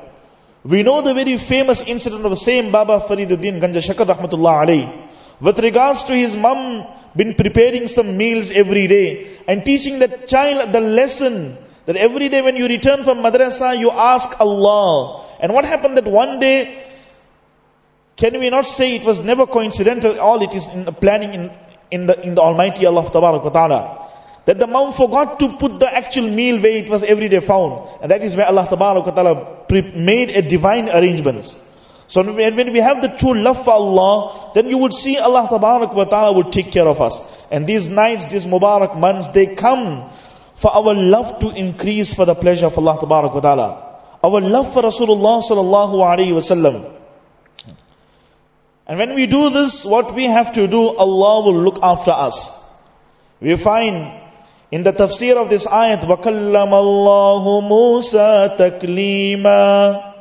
We 0.64 0.84
know 0.84 1.02
the 1.02 1.14
very 1.14 1.38
famous 1.38 1.82
incident 1.82 2.24
of 2.24 2.32
the 2.32 2.38
same 2.38 2.72
Baba 2.72 3.00
Fariduddin 3.00 3.60
Ganja 3.60 3.82
Shakar 3.82 4.06
Rahmatullah 4.06 4.66
alayhi. 4.66 5.08
With 5.40 5.60
regards 5.60 6.04
to 6.04 6.16
his 6.16 6.36
mum 6.38 6.86
been 7.16 7.34
preparing 7.34 7.88
some 7.88 8.16
meals 8.16 8.52
every 8.52 8.88
day 8.88 9.38
and 9.48 9.66
teaching 9.66 10.00
that 10.00 10.28
child 10.28 10.72
the 10.72 10.80
lesson 10.80 11.58
that 11.86 11.96
every 11.96 12.30
day 12.30 12.42
when 12.42 12.56
you 12.56 12.68
return 12.68 13.04
from 13.04 13.20
madrasa 13.20 13.78
you 13.78 13.92
ask 13.92 14.40
Allah. 14.40 15.26
And 15.40 15.54
what 15.54 15.66
happened 15.66 15.98
that 15.98 16.06
one 16.06 16.40
day, 16.40 16.86
can 18.16 18.40
we 18.40 18.50
not 18.50 18.66
say 18.66 18.96
it 18.96 19.06
was 19.06 19.20
never 19.20 19.48
coincidental, 19.48 20.20
all 20.20 20.42
it 20.42 20.54
is 20.54 20.68
in 20.68 20.86
the 20.86 20.92
planning 20.92 21.34
in, 21.34 21.52
in 21.90 22.06
the, 22.06 22.22
in 22.22 22.36
the 22.36 22.42
Almighty 22.42 22.86
Allah 22.86 23.10
Ta'ala 23.12 24.02
that 24.46 24.58
the 24.58 24.68
mom 24.68 24.92
forgot 24.94 25.40
to 25.40 25.58
put 25.58 25.80
the 25.80 25.94
actual 25.94 26.28
meal 26.28 26.60
where 26.60 26.76
it 26.76 26.90
was 26.90 27.04
every 27.04 27.30
day 27.30 27.40
found. 27.40 27.88
And 28.02 28.10
that 28.10 28.24
is 28.24 28.36
where 28.36 28.48
Allah 28.48 28.68
Ta'ala 28.68 29.66
made 29.96 30.32
a 30.32 30.42
divine 30.42 30.90
arrangements. 30.90 31.56
So 32.08 32.24
when 32.34 32.74
we 32.74 32.80
have 32.80 33.02
the 33.02 33.08
true 33.08 33.36
love 33.36 33.64
for 33.64 33.72
Allah, 33.72 34.52
then 34.54 34.68
you 34.68 34.80
would 34.80 34.94
see 34.94 35.18
Allah 35.18 35.48
Ta'ala 35.48 36.34
would 36.34 36.52
take 36.52 36.72
care 36.72 36.88
of 36.88 37.02
us. 37.02 37.20
And 37.52 37.68
these 37.68 37.88
nights, 37.88 38.26
these 38.26 38.46
Mubarak 38.46 38.98
months, 38.98 39.28
they 39.30 39.56
come 39.56 40.10
for 40.61 40.75
our 40.75 40.95
love 40.95 41.39
to 41.41 41.51
increase 41.51 42.15
for 42.15 42.25
the 42.25 42.35
pleasure 42.35 42.67
of 42.67 42.79
Allah 42.79 42.99
Ta'ala. 43.01 43.87
Our 44.23 44.41
love 44.41 44.73
for 44.73 44.83
Rasulullah 44.83 45.43
Sallallahu 45.43 46.01
Alaihi 46.01 46.33
Wasallam. 46.33 46.93
And 48.87 48.99
when 48.99 49.15
we 49.15 49.27
do 49.27 49.51
this, 49.51 49.85
what 49.85 50.15
we 50.15 50.25
have 50.25 50.53
to 50.53 50.67
do, 50.67 50.97
Allah 50.97 51.45
will 51.45 51.63
look 51.63 51.81
after 51.83 52.13
us. 52.13 52.65
We 53.41 53.57
find 53.57 54.23
in 54.71 54.83
the 54.83 54.93
tafsir 54.93 55.37
of 55.37 55.51
this 55.51 55.67
ayat, 55.67 56.01
وَكَلَّمَ 56.01 56.73
اللَّهُ 56.73 57.69
مُوسَى 57.69 58.57
تَكْلِيمًا 58.57 60.15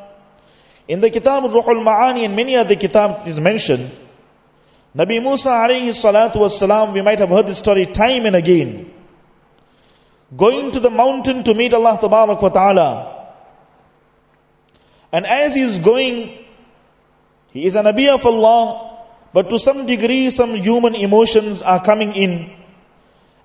In 0.87 1.01
the 1.01 1.09
Kitab 1.09 1.43
Ruhul 1.43 1.83
Ma'ani 1.83 2.25
and 2.25 2.35
many 2.35 2.55
other 2.55 2.75
kitab 2.75 3.27
is 3.27 3.39
mentioned, 3.39 3.89
Nabi 4.95 5.21
Musa 5.21 5.49
alayhi 5.49 5.89
salatu 5.89 6.37
was 6.37 6.57
salam, 6.57 6.93
we 6.93 7.01
might 7.01 7.19
have 7.19 7.29
heard 7.29 7.47
this 7.47 7.57
story 7.57 7.85
time 7.85 8.25
and 8.25 8.35
again. 8.35 8.91
Going 10.36 10.70
to 10.72 10.80
the 10.80 10.90
mountain 10.90 11.44
to 11.44 11.54
meet 11.54 11.74
Allah 11.74 11.98
wa 12.02 12.48
ta'ala. 12.48 13.26
And 15.12 15.26
as 15.26 15.54
he 15.54 15.62
is 15.62 15.78
going, 15.78 16.38
he 17.52 17.66
is 17.66 17.74
an 17.74 17.84
Nabi 17.86 18.08
of 18.14 18.24
Allah, 18.24 19.06
but 19.32 19.50
to 19.50 19.58
some 19.58 19.86
degree 19.86 20.30
some 20.30 20.54
human 20.54 20.94
emotions 20.94 21.62
are 21.62 21.82
coming 21.82 22.14
in. 22.14 22.56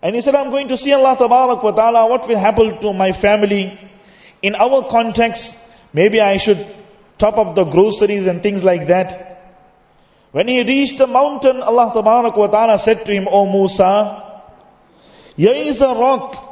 And 0.02 0.14
he 0.14 0.22
said, 0.22 0.36
I'm 0.36 0.52
going 0.52 0.68
to 0.68 0.78
see 0.78 0.94
Allah 0.94 1.18
wa 1.20 1.72
ta'ala, 1.72 2.08
what 2.08 2.28
will 2.28 2.38
happen 2.38 2.80
to 2.82 2.94
my 2.94 3.12
family. 3.12 3.80
In 4.44 4.54
our 4.54 4.88
context, 4.88 5.58
maybe 5.92 6.22
I 6.22 6.38
should 6.38 6.68
top 7.18 7.38
up 7.38 7.56
the 7.56 7.64
groceries 7.64 8.28
and 8.28 8.44
things 8.44 8.64
like 8.64 8.88
that. 8.88 9.32
When 10.32 10.48
he 10.48 10.62
reached 10.62 11.00
the 11.00 11.08
mountain, 11.08 11.64
Allah 11.64 11.92
wa 11.96 12.48
ta'ala 12.48 12.78
said 12.78 13.06
to 13.08 13.12
him, 13.12 13.28
O 13.28 13.52
Musa, 13.52 14.44
here 15.36 15.54
is 15.54 15.82
a 15.82 15.88
rock. 15.88 16.45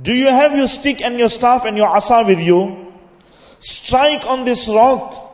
Do 0.00 0.14
you 0.14 0.26
have 0.26 0.56
your 0.56 0.68
stick 0.68 1.00
and 1.02 1.18
your 1.18 1.28
staff 1.28 1.64
and 1.64 1.76
your 1.76 1.88
asa 1.88 2.24
with 2.24 2.40
you? 2.40 2.92
Strike 3.58 4.24
on 4.26 4.44
this 4.44 4.68
rock. 4.68 5.24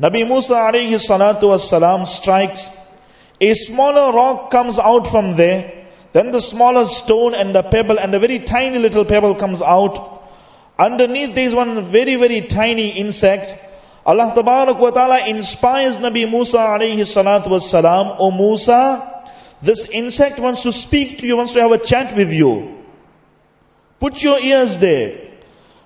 Nabi 0.00 0.26
Musa 0.26 0.54
alayhi 0.54 0.98
salatu 0.98 1.48
was 1.48 1.68
salam 1.68 2.04
strikes. 2.04 2.70
A 3.40 3.54
smaller 3.54 4.12
rock 4.12 4.50
comes 4.50 4.80
out 4.80 5.06
from 5.06 5.36
there. 5.36 5.86
Then 6.12 6.32
the 6.32 6.40
smaller 6.40 6.86
stone 6.86 7.34
and 7.34 7.54
the 7.54 7.62
pebble 7.62 7.98
and 8.00 8.12
the 8.12 8.18
very 8.18 8.40
tiny 8.40 8.80
little 8.80 9.04
pebble 9.04 9.36
comes 9.36 9.62
out. 9.62 10.22
Underneath 10.76 11.36
there 11.36 11.46
is 11.46 11.54
one 11.54 11.84
very, 11.86 12.16
very 12.16 12.40
tiny 12.40 12.88
insect. 12.88 13.56
Allah 14.04 14.34
wa 14.34 14.90
ta'ala 14.90 15.26
inspires 15.28 15.98
Nabi 15.98 16.28
Musa 16.28 16.58
alayhi 16.58 16.98
salatu 16.98 17.48
was 17.48 17.70
salam. 17.70 18.16
O 18.18 18.32
Musa, 18.32 19.24
this 19.62 19.88
insect 19.88 20.40
wants 20.40 20.64
to 20.64 20.72
speak 20.72 21.20
to 21.20 21.26
you, 21.28 21.36
wants 21.36 21.52
to 21.52 21.60
have 21.60 21.70
a 21.70 21.78
chat 21.78 22.16
with 22.16 22.32
you. 22.32 22.83
Put 24.00 24.22
your 24.22 24.40
ears 24.40 24.78
there. 24.78 25.30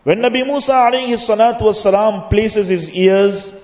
When 0.04 0.20
Nabi 0.20 0.46
Musa 0.46 0.72
alayhi 0.72 1.14
salatu 1.14 1.62
was 1.62 1.82
salam 1.82 2.28
places 2.28 2.68
his 2.68 2.90
ears, 2.90 3.54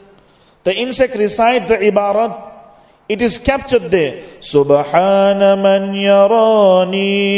the 0.64 0.74
insect 0.74 1.16
recites 1.16 1.68
the 1.68 1.76
ibarat, 1.76 2.52
it 3.08 3.20
is 3.20 3.38
captured 3.38 3.90
there. 3.90 4.22
Subhana 4.40 5.60
man 5.60 5.92
yarani. 5.94 7.28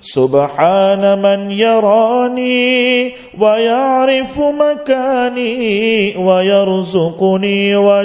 Subhana 0.00 1.20
man 1.20 1.50
yarani. 1.50 3.36
Wa 3.36 3.56
ya'rifu 3.56 4.52
makani. 4.54 6.16
Wa 6.16 6.42
yarzuquni 6.42 7.74
wa 7.82 8.04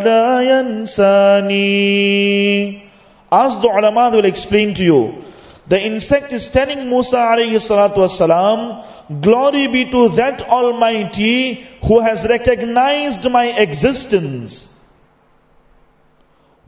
the 3.62 3.67
ulama 3.67 4.09
will 4.15 4.25
explain 4.25 4.74
to 4.74 4.83
you. 4.83 5.24
The 5.68 5.80
insect 5.80 6.32
is 6.32 6.49
telling 6.49 6.88
Musa 6.88 7.16
alayhi 7.16 7.60
salatu 7.62 7.99
wasalam, 7.99 8.84
Glory 9.20 9.66
be 9.66 9.90
to 9.90 10.08
that 10.10 10.42
Almighty 10.42 11.66
who 11.84 12.00
has 12.00 12.26
recognized 12.28 13.28
my 13.30 13.46
existence. 13.46 14.66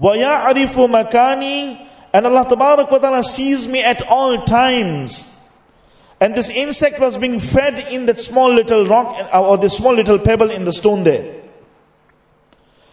وَيَعْرِفُ 0.01 0.75
مَكَانِي 0.75 1.87
And 2.13 2.27
Allah 2.27 2.45
Tabarak 2.45 2.91
wa 2.91 2.99
Ta'ala 2.99 3.23
sees 3.23 3.69
me 3.69 3.83
at 3.83 4.03
all 4.03 4.45
times. 4.45 5.29
And 6.21 6.35
this 6.35 6.51
insect 6.51 7.01
was 7.01 7.17
being 7.17 7.41
fed 7.41 7.79
in 7.93 8.07
that 8.07 8.21
small 8.21 8.53
little 8.53 8.87
rock 8.87 9.35
or 9.35 9.59
the 9.59 9.69
small 9.69 9.95
little 9.95 10.19
pebble 10.19 10.51
in 10.51 10.65
the 10.65 10.73
stone 10.73 11.05
there. 11.05 11.43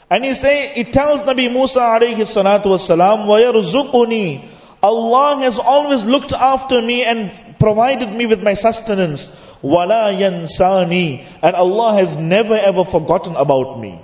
And 0.10 0.26
he 0.26 0.34
say, 0.34 0.74
it 0.76 0.92
tells 0.94 1.22
Nabi 1.22 1.52
Musa 1.52 1.80
alayhi 1.80 2.18
salatu 2.18 2.66
wasalam, 2.66 3.26
وَيَرْزُقُنِي 3.28 4.53
Allah 4.85 5.41
has 5.41 5.59
always 5.59 6.05
looked 6.05 6.35
after 6.35 6.81
me 6.83 7.05
and 7.05 7.59
provided 7.59 8.13
me 8.13 8.27
with 8.27 8.43
my 8.43 8.53
sustenance. 8.53 9.33
Wala 9.63 10.13
yansani. 10.13 11.25
And 11.41 11.57
Allah 11.57 11.95
has 11.95 12.19
never 12.19 12.55
ever 12.55 12.85
forgotten 12.85 13.35
about 13.35 13.81
me. 13.81 13.99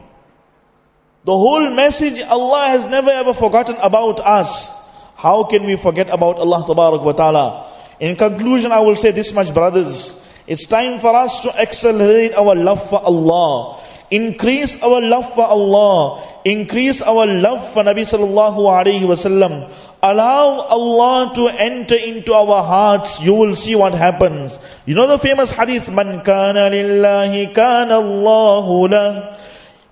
The 1.26 1.36
whole 1.36 1.74
message, 1.74 2.18
Allah 2.22 2.68
has 2.68 2.86
never 2.86 3.10
ever 3.10 3.34
forgotten 3.34 3.76
about 3.76 4.20
us. 4.20 4.72
How 5.16 5.44
can 5.44 5.66
we 5.66 5.76
forget 5.76 6.08
about 6.08 6.38
Allah 6.38 6.64
ta'ala? 6.66 7.66
In 8.00 8.16
conclusion, 8.16 8.72
I 8.72 8.80
will 8.80 8.96
say 8.96 9.10
this 9.10 9.34
much, 9.34 9.52
brothers. 9.52 10.16
It's 10.46 10.64
time 10.64 10.98
for 10.98 11.14
us 11.14 11.42
to 11.42 11.60
accelerate 11.60 12.32
our 12.32 12.54
love 12.56 12.88
for 12.88 13.04
Allah 13.04 13.84
Increase 14.10 14.82
our 14.82 15.00
love 15.00 15.34
for 15.34 15.46
Allah. 15.46 16.26
Increase 16.44 17.00
our 17.02 17.26
love 17.26 17.72
for 17.72 17.82
Nabi 17.84 18.02
sallallahu 18.02 18.66
alayhi 18.66 19.06
wasallam. 19.06 19.70
allow 20.02 20.60
Allah 20.60 21.34
to 21.34 21.48
enter 21.48 21.94
into 21.94 22.32
our 22.32 22.62
hearts, 22.62 23.20
you 23.20 23.34
will 23.34 23.54
see 23.54 23.74
what 23.74 23.92
happens. 23.92 24.58
You 24.86 24.94
know 24.94 25.06
the 25.06 25.18
famous 25.18 25.50
hadith, 25.50 25.90
Man 25.90 26.22
kana 26.24 26.70
lillahi 26.70 27.54
kana 27.54 28.00
Allahu 28.00 28.88
lah. 28.88 29.36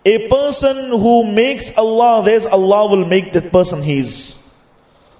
A 0.04 0.28
person 0.28 0.88
who 0.88 1.30
makes 1.30 1.76
Allah 1.76 2.24
theirs, 2.24 2.46
Allah 2.46 2.88
will 2.88 3.04
make 3.04 3.32
that 3.34 3.52
person 3.52 3.82
his. 3.82 4.37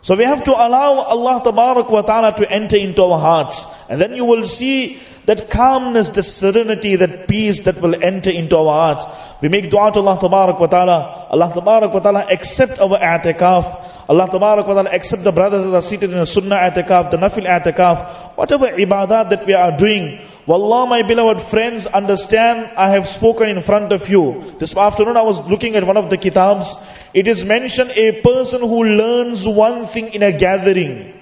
So 0.00 0.14
we 0.14 0.24
have 0.24 0.44
to 0.44 0.52
allow 0.52 1.00
Allah 1.00 1.42
wa 1.44 2.02
ta'ala 2.02 2.36
to 2.36 2.50
enter 2.50 2.76
into 2.76 3.02
our 3.02 3.18
hearts. 3.18 3.66
And 3.90 4.00
then 4.00 4.14
you 4.14 4.24
will 4.24 4.46
see 4.46 5.00
that 5.26 5.50
calmness, 5.50 6.10
the 6.10 6.22
serenity, 6.22 6.96
that 6.96 7.28
peace 7.28 7.60
that 7.60 7.80
will 7.82 8.02
enter 8.02 8.30
into 8.30 8.56
our 8.56 8.94
hearts. 8.94 9.04
We 9.42 9.48
make 9.48 9.70
dua 9.70 9.92
to 9.92 10.00
Allah 10.00 10.18
wa 10.22 10.66
ta'ala. 10.66 11.26
Allah 11.30 11.52
wa 11.54 12.00
ta'ala 12.00 12.26
accept 12.30 12.80
our 12.80 12.98
i'tikaf. 12.98 14.08
Allah 14.08 14.28
wa 14.32 14.62
ta'ala 14.62 14.90
accept 14.90 15.24
the 15.24 15.32
brothers 15.32 15.64
that 15.64 15.74
are 15.74 15.82
seated 15.82 16.10
in 16.10 16.16
the 16.16 16.26
sunnah 16.26 16.56
i'tikaf, 16.56 17.10
the 17.10 17.18
nafil 17.18 17.46
i'tikaf. 17.46 18.36
Whatever 18.36 18.68
ibadah 18.68 19.28
that 19.30 19.46
we 19.46 19.52
are 19.52 19.76
doing, 19.76 20.20
Wallah, 20.48 20.86
my 20.86 21.02
beloved 21.02 21.42
friends, 21.42 21.86
understand 21.86 22.70
I 22.74 22.92
have 22.92 23.06
spoken 23.06 23.50
in 23.50 23.62
front 23.62 23.92
of 23.92 24.08
you. 24.08 24.54
This 24.58 24.74
afternoon 24.74 25.18
I 25.18 25.20
was 25.20 25.46
looking 25.46 25.76
at 25.76 25.84
one 25.84 25.98
of 25.98 26.08
the 26.08 26.16
kitabs. 26.16 26.74
It 27.12 27.28
is 27.28 27.44
mentioned 27.44 27.90
a 27.90 28.22
person 28.22 28.60
who 28.60 28.82
learns 28.82 29.46
one 29.46 29.86
thing 29.86 30.14
in 30.14 30.22
a 30.22 30.32
gathering. 30.32 31.12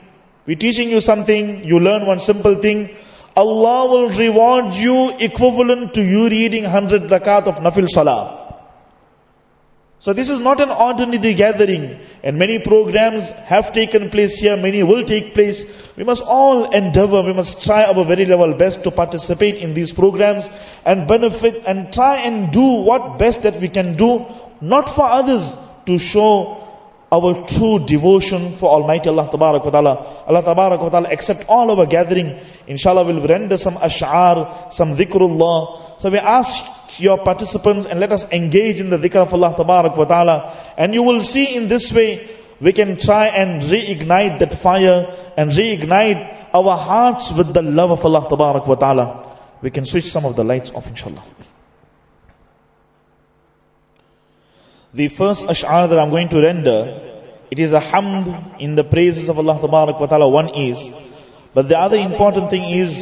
We're 0.47 0.55
teaching 0.57 0.91
you 0.91 1.01
something, 1.01 1.65
you 1.65 1.81
learn 1.81 2.07
one 2.07 2.21
simple 2.21 2.55
thing. 2.55 2.95
Allah 3.37 3.91
will 3.91 4.09
reward 4.11 4.77
you 4.77 5.11
equivalent 5.19 5.95
to 5.95 6.05
you 6.05 6.29
reading 6.29 6.63
100 6.63 7.11
rakat 7.11 7.49
of 7.49 7.57
nafil 7.57 7.89
salah. 7.89 8.46
So 9.99 10.13
this 10.13 10.29
is 10.29 10.41
not 10.41 10.61
an 10.61 10.71
ordinary 10.71 11.33
gathering 11.35 11.99
and 12.23 12.39
many 12.39 12.59
programs 12.59 13.31
have 13.31 13.73
taken 13.73 14.11
place 14.11 14.37
here, 14.37 14.57
many 14.57 14.83
will 14.83 15.05
take 15.05 15.33
place. 15.33 15.97
We 15.97 16.05
must 16.05 16.23
all 16.23 16.71
endeavor, 16.71 17.23
we 17.23 17.33
must 17.33 17.65
try 17.65 17.85
our 17.85 18.05
very 18.05 18.27
level 18.27 18.53
best 18.55 18.85
to 18.85 18.91
participate 18.91 19.57
in 19.57 19.73
these 19.73 19.93
programs 19.93 20.51
and 20.85 21.09
benefit 21.09 21.63
and 21.67 21.93
try 21.93 22.17
and 22.19 22.53
do 22.53 22.61
what 22.61 23.19
best 23.19 23.45
that 23.45 23.61
we 23.61 23.69
can 23.69 23.97
do, 23.97 24.27
not 24.61 24.89
for 24.91 25.05
others, 25.05 25.57
to 25.87 25.99
show 25.99 26.66
our 27.11 27.47
true 27.47 27.79
devotion 27.87 28.53
for 28.53 28.71
Almighty 28.71 29.09
Allah 29.09 29.29
Ta'ala. 29.31 30.25
Allah 30.27 30.43
Ta'ala 30.43 31.09
accept 31.09 31.45
all 31.49 31.71
our 31.71 31.87
gathering. 31.87 32.39
Inshallah 32.67 33.05
we'll 33.05 33.27
render 33.27 33.57
some 33.57 33.75
ash'ar, 33.75 34.73
some 34.73 34.97
dhikrullah. 34.97 36.01
So 36.01 36.11
we 36.11 36.19
ask 36.19 37.01
your 37.01 37.19
participants 37.19 37.87
and 37.87 38.01
let 38.01 38.11
us 38.13 38.31
engage 38.33 38.81
in 38.81 38.91
the 38.91 38.99
dhikr 38.99 39.17
of 39.17 39.33
Allah 39.33 39.55
Ta'ala. 39.57 40.75
And 40.77 40.95
you 40.95 41.03
will 41.03 41.23
see 41.23 41.55
in 41.55 41.69
this 41.69 41.93
way, 41.93 42.29
we 42.61 42.73
can 42.73 42.99
try 42.99 43.27
and 43.27 43.63
reignite 43.63 44.41
that 44.41 44.55
fire 44.55 45.15
and 45.37 45.51
reignite 45.51 46.49
our 46.53 46.77
hearts 46.77 47.31
with 47.31 47.53
the 47.53 47.63
love 47.63 47.91
of 47.91 48.05
Allah 48.05 48.27
Ta'ala. 48.77 49.39
We 49.63 49.71
can 49.71 49.85
switch 49.85 50.11
some 50.11 50.25
of 50.25 50.37
the 50.37 50.45
lights 50.45 50.73
off 50.73 50.87
inshallah. 50.87 51.23
The 54.97 55.09
first 55.09 55.47
ash'ar 55.53 55.89
that 55.91 55.99
I'm 55.99 56.09
going 56.09 56.31
to 56.31 56.41
render, 56.41 56.79
it 57.51 57.59
is 57.59 57.73
a 57.73 57.81
hamd 57.81 58.61
in 58.61 58.77
the 58.77 58.83
praises 58.83 59.29
of 59.29 59.39
Allah 59.39 59.59
wa 59.61 60.07
Ta'ala. 60.07 60.27
One 60.27 60.49
is, 60.55 60.89
but 61.53 61.69
the 61.69 61.79
other 61.79 61.99
important 61.99 62.49
thing 62.49 62.71
is 62.71 62.95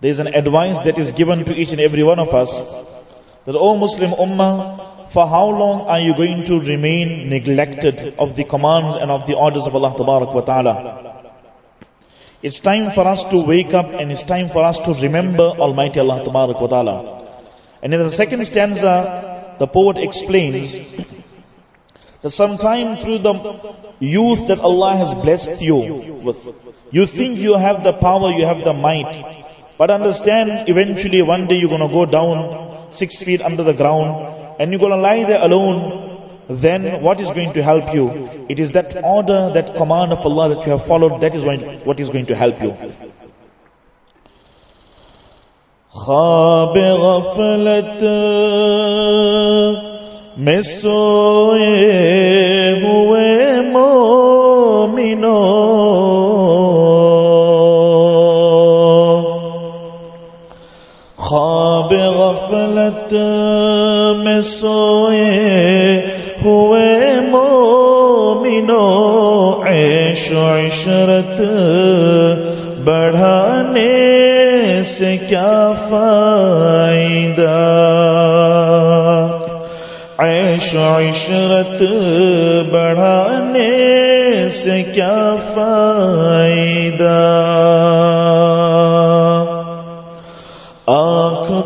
there 0.00 0.10
is 0.10 0.18
an 0.18 0.26
advice 0.26 0.80
that 0.80 0.98
is 0.98 1.12
given 1.12 1.44
to 1.44 1.54
each 1.54 1.70
and 1.70 1.80
every 1.80 2.02
one 2.02 2.18
of 2.18 2.34
us 2.34 2.50
that, 3.44 3.54
O 3.54 3.76
Muslim 3.76 4.10
Ummah, 4.10 5.10
for 5.12 5.28
how 5.28 5.50
long 5.50 5.82
are 5.82 6.00
you 6.00 6.16
going 6.16 6.44
to 6.46 6.58
remain 6.58 7.28
neglected 7.28 8.16
of 8.18 8.34
the 8.34 8.42
commands 8.42 8.96
and 8.96 9.12
of 9.12 9.28
the 9.28 9.34
orders 9.34 9.68
of 9.68 9.76
Allah 9.76 9.94
wa 9.96 10.40
Ta'ala? 10.40 11.22
It's 12.42 12.58
time 12.58 12.90
for 12.90 13.06
us 13.06 13.22
to 13.30 13.42
wake 13.42 13.74
up 13.74 13.90
and 13.92 14.10
it's 14.10 14.24
time 14.24 14.48
for 14.48 14.64
us 14.64 14.80
to 14.80 14.94
remember 14.94 15.44
Almighty 15.68 16.00
Allah 16.00 16.24
wa 16.28 16.66
Ta'ala. 16.66 16.98
And 17.80 17.94
in 17.94 18.00
the 18.00 18.10
second 18.10 18.44
stanza, 18.44 19.33
the 19.58 19.66
poet 19.66 19.98
explains 19.98 20.74
that 22.22 22.30
sometime 22.30 22.96
through 22.96 23.18
the 23.18 23.34
youth 24.00 24.48
that 24.48 24.60
Allah 24.60 24.96
has 24.96 25.14
blessed 25.14 25.62
you 25.62 25.76
with, 26.24 26.48
you 26.90 27.06
think 27.06 27.38
you 27.38 27.54
have 27.54 27.84
the 27.84 27.92
power, 27.92 28.30
you 28.30 28.46
have 28.46 28.64
the 28.64 28.72
might, 28.72 29.44
but 29.76 29.90
understand, 29.90 30.68
eventually 30.68 31.22
one 31.22 31.46
day 31.46 31.56
you're 31.56 31.70
gonna 31.70 31.88
go 31.88 32.06
down 32.06 32.92
six 32.92 33.22
feet 33.22 33.42
under 33.42 33.62
the 33.62 33.74
ground 33.74 34.60
and 34.60 34.70
you're 34.70 34.80
gonna 34.80 34.96
lie 34.96 35.24
there 35.24 35.42
alone. 35.42 36.12
Then 36.48 37.02
what 37.02 37.20
is 37.20 37.30
going 37.30 37.54
to 37.54 37.62
help 37.62 37.94
you? 37.94 38.46
It 38.48 38.60
is 38.60 38.72
that 38.72 38.94
order, 39.02 39.50
that 39.54 39.74
command 39.76 40.12
of 40.12 40.20
Allah 40.20 40.54
that 40.54 40.66
you 40.66 40.72
have 40.72 40.86
followed, 40.86 41.22
that 41.22 41.34
is 41.34 41.42
what 41.86 41.98
is 41.98 42.10
going 42.10 42.26
to 42.26 42.36
help 42.36 42.60
you. 42.62 42.76
خواب 45.94 46.76
غفلت 47.00 48.02
میں 50.36 50.60
سوئے 50.62 51.70
ہوئے 52.82 53.34
خواب 61.18 61.92
غفلت 62.16 63.14
میں 64.18 64.40
سوئے 64.40 66.00
ہوئے 66.44 67.14
مومنو 67.30 68.82
عیش 69.66 70.30
و 70.32 70.44
عشرت 70.48 71.40
بڑھانے 72.84 74.33
سے 74.98 75.16
کیا 75.28 75.72
فائدہ؟ 75.90 77.50
عیش 80.18 80.74
و 80.74 80.98
عشرت 80.98 81.82
بڑھانے 82.72 83.70
سے 84.50 84.82
کیا 84.94 85.36
فائدہ؟ 85.54 87.40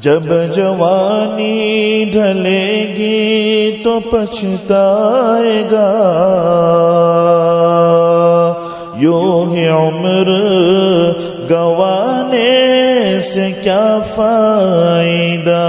جب 0.02 0.24
جوانی 0.56 2.06
ڈھلے 2.14 2.94
گی 2.98 3.82
تو 3.84 4.00
پچھتائے 4.00 5.64
گا۔ 5.72 5.90
یوں 8.96 9.56
ہی 9.56 9.68
عمر 9.68 10.30
گوانے 11.50 13.20
سے 13.24 13.52
کیا 13.64 14.00
فائدہ؟ 14.16 15.60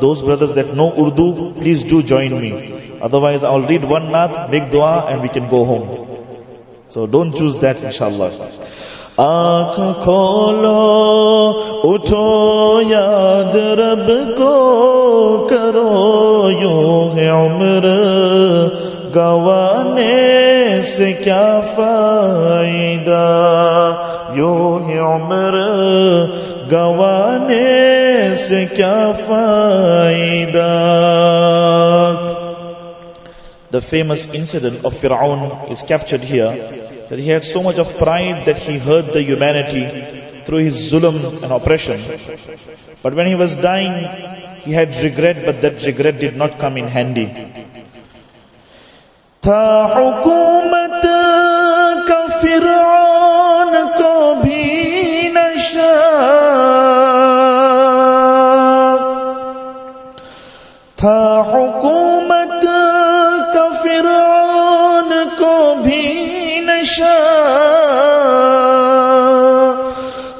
Those 0.00 0.22
brothers 0.22 0.54
that 0.54 0.74
know 0.74 0.88
Urdu 0.96 1.32
please 1.58 1.86
do 1.90 2.00
join 2.00 2.34
me 2.34 2.50
otherwise 3.00 3.44
I 3.44 3.62
read 3.68 3.84
one 3.90 4.12
not 4.12 4.30
big 4.50 4.72
دعا 4.72 4.94
and 5.08 5.22
we 5.22 5.28
can 5.28 5.44
go 5.50 5.64
home 5.64 5.82
so 6.88 7.06
don't 7.06 7.38
choose 7.38 7.56
that 7.62 7.84
ان 7.84 7.90
شاء 7.90 8.06
اللہ 8.06 8.42
आंख 9.19 9.75
खोलो 10.03 10.81
उठो 11.91 12.25
याद 12.89 13.53
रब 13.79 14.05
को 14.39 14.51
करो 15.51 16.49
यूं 16.49 17.15
है 17.15 17.29
उम्र 17.35 17.93
गवाने 19.15 20.81
से 20.91 21.11
क्या 21.23 21.47
फायदा 21.77 23.23
यूं 24.37 24.81
है 24.89 24.99
उम्र 25.01 25.63
गवाने 26.71 28.35
से 28.45 28.65
क्या 28.75 28.95
फायदा 29.27 30.71
The 33.69 33.81
famous 33.81 34.21
incident 34.33 34.85
of 34.85 34.93
Fir'aun 34.93 35.69
is 35.71 35.83
captured 35.83 36.21
here 36.21 36.90
that 37.12 37.18
he 37.18 37.28
had 37.28 37.44
so 37.44 37.62
much 37.62 37.76
of 37.76 37.98
pride 37.98 38.46
that 38.46 38.56
he 38.56 38.78
hurt 38.78 39.12
the 39.12 39.22
humanity 39.22 39.84
through 40.46 40.60
his 40.60 40.76
zulm 40.90 41.42
and 41.42 41.52
oppression. 41.52 42.00
But 43.02 43.12
when 43.12 43.26
he 43.26 43.34
was 43.34 43.54
dying, 43.54 43.92
he 44.62 44.72
had 44.72 44.96
regret, 45.04 45.44
but 45.44 45.60
that 45.60 45.84
regret 45.84 46.18
did 46.18 46.36
not 46.36 46.58
come 46.58 46.78
in 46.78 46.86
handy. 46.86 47.28
یشاء 66.92 67.12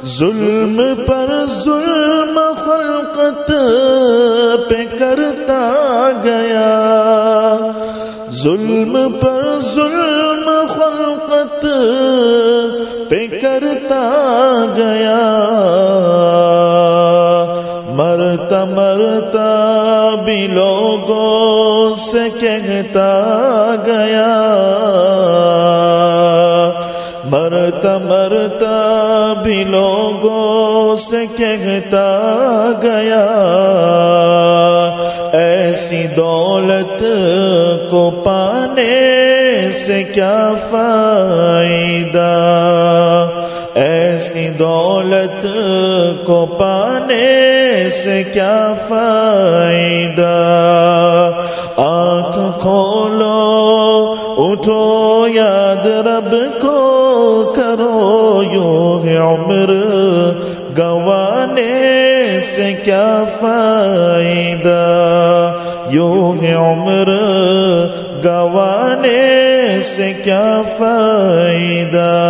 ظلم 0.07 0.95
پر 1.07 1.45
ظلم 1.65 2.41
خلقت 2.65 3.53
پہ 4.69 4.99
کرتا 4.99 6.11
گیا۔ 6.25 6.73
ظلم 8.31 9.13
پر 9.21 9.59
ظلم 9.75 10.51
خلقت 10.69 11.67
پہ 13.09 13.27
کرتا 13.43 14.65
گیا۔ 14.77 15.21
مرتا 17.89 18.65
مرتا 18.65 20.11
بھی 20.25 20.47
لوگوں 20.47 21.97
سے 21.97 22.29
کہتا 22.41 23.23
گیا۔ 23.87 24.49
مرتا 27.33 27.99
مرتا 27.99 29.33
بھی 29.43 29.65
لوگوں 29.65 30.97
سے 30.97 31.27
کہتا 31.37 32.03
گیا، 32.83 33.23
ایسی 35.33 36.07
دولت 36.17 37.03
کو 37.91 38.11
پانے 38.25 39.71
سے 39.75 40.03
کیا 40.05 40.53
فائدہ؟ 40.71 42.29
ایسی 43.75 44.49
دولت 44.49 45.47
کو 46.27 46.47
پانے 46.59 47.89
سے 47.91 48.23
کیا 48.33 48.73
فائدہ؟ 48.89 50.31
آنکھ 51.77 52.61
کھولو، 52.61 54.15
اٹھو 54.39 55.27
یاد 55.35 55.87
رب 55.87 56.35
کو 56.61 56.92
کرو 57.55 58.43
یوں 58.53 59.17
عمر۔ 59.17 59.71
گوانے 60.79 62.41
سے 62.57 62.75
کیا 62.85 63.25
فائدہ؟ 63.41 64.83
یوں 65.91 66.55
عمر۔ 66.55 67.09
گوانے 68.25 69.79
سے 69.83 70.13
کیا 70.25 70.63
فائدہ؟ 70.79 72.29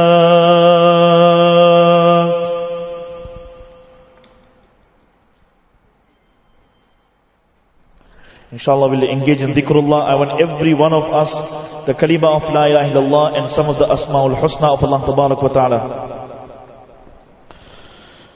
Inshallah, 8.62 8.90
we'll 8.90 9.04
engage 9.04 9.42
in 9.42 9.54
dhikrullah. 9.54 10.06
I 10.08 10.16
want 10.16 10.40
every 10.42 10.74
one 10.74 10.94
of 10.94 11.12
us 11.12 11.86
the 11.86 11.94
kalima 11.94 12.36
of 12.36 12.44
La 12.54 12.66
ilaha 12.66 12.90
illallah 12.92 13.38
and 13.40 13.50
some 13.50 13.68
of 13.68 13.78
the 13.78 13.86
asma'ul 13.86 14.36
husna 14.36 14.74
of 14.74 14.84
Allah 14.84 15.00
tabarak 15.04 15.42
wa 15.42 15.50
ta'ala. 15.50 16.14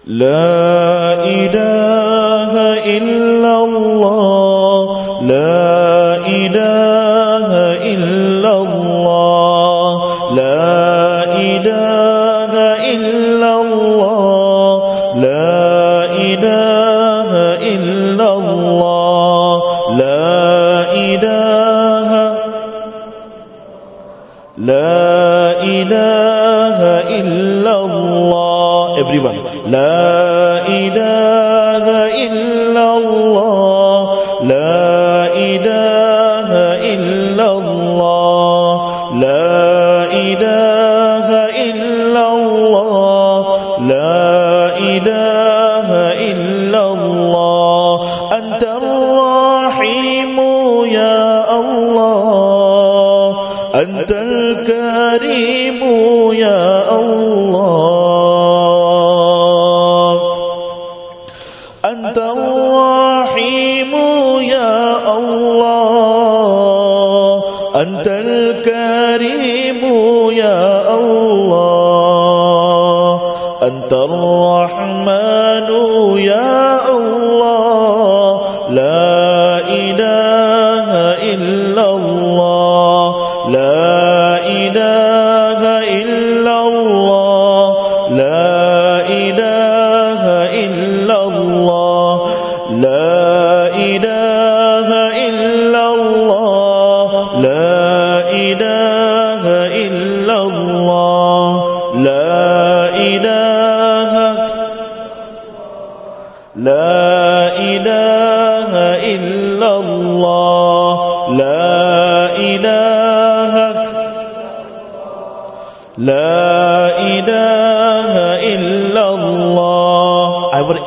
لا 0.07 1.13
إله 1.23 2.53
إلا 2.97 3.53
الله 3.63 4.87
لا 5.21 6.17
إله 6.25 6.84
हरी 55.16 55.55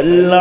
بل 0.02 0.34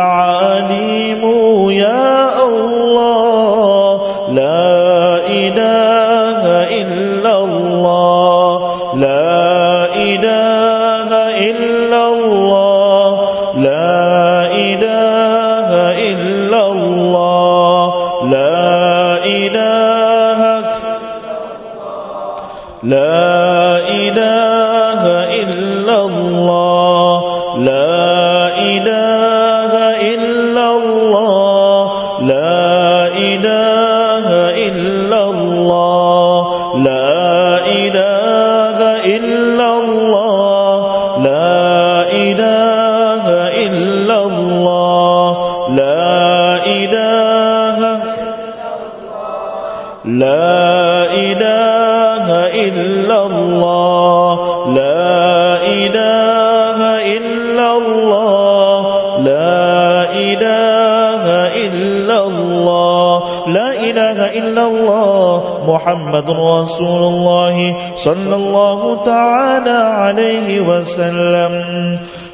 محمد 65.82 66.30
رسول 66.30 67.02
الله 67.10 67.74
صلى 67.96 68.34
الله 68.34 68.80
تعالى 69.04 69.78
عليه 69.98 70.60
وسلم. 70.62 71.52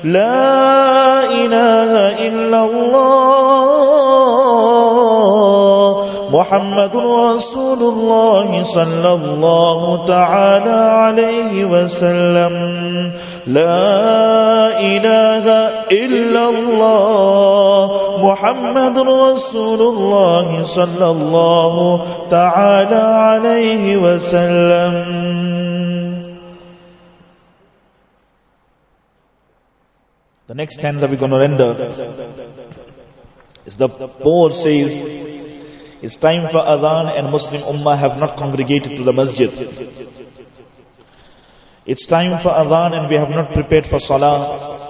لا 0.05 1.25
إله 1.33 1.93
إلا 2.29 2.61
الله 2.69 3.09
محمد 6.29 6.93
رسول 6.93 7.79
الله 7.79 8.49
صلى 8.65 9.13
الله 9.17 9.81
تعالى 10.09 10.81
عليه 11.01 11.65
وسلم. 11.65 12.53
لا 13.49 14.77
إله 14.77 15.47
إلا 15.89 16.43
الله. 16.53 17.68
محمد 18.24 18.98
رسول 18.98 19.82
الله 19.82 20.64
صلى 20.64 21.10
الله 21.12 22.06
تعالى 22.32 22.96
عليه 22.96 23.98
وسلم 23.98 24.94
The 30.46 30.56
next 30.56 30.76
stanza 30.76 31.08
we're 31.08 31.16
going 31.16 31.32
to 31.32 31.38
render 31.38 31.72
is 33.66 33.78
the 33.78 33.88
poet 33.88 34.54
says, 34.54 34.98
It's 36.02 36.18
time 36.18 36.50
for 36.50 36.60
Adhan 36.60 37.18
and 37.18 37.32
Muslim 37.32 37.62
Ummah 37.62 37.98
have 37.98 38.20
not 38.20 38.36
congregated 38.36 38.98
to 38.98 39.04
the 39.04 39.14
masjid. 39.14 39.50
It's 41.86 42.06
time 42.06 42.38
for 42.40 42.50
Adhan 42.50 43.00
and 43.00 43.10
we 43.10 43.16
have 43.16 43.30
not 43.30 43.54
prepared 43.54 43.88
for 43.88 44.00
Salah. 44.00 44.87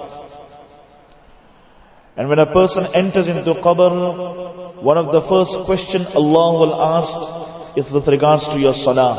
When 2.19 2.39
a 2.39 2.45
person 2.53 2.85
enter 2.93 3.51
Kubar 3.61 3.91
one 4.83 4.97
of 4.97 5.05
the 5.13 5.19
first 5.19 5.67
question 5.67 6.03
الگ 6.13 6.57
will 6.59 6.73
ask 6.79 7.15
if 7.75 7.93
regard 8.07 8.51
to 8.53 8.59
you 8.59 8.71
سنا 8.73 9.11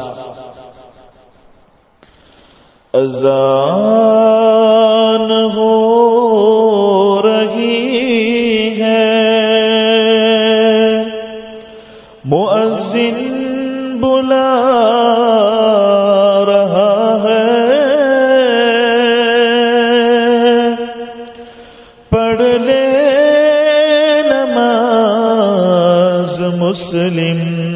مسلم۔ 26.70 27.74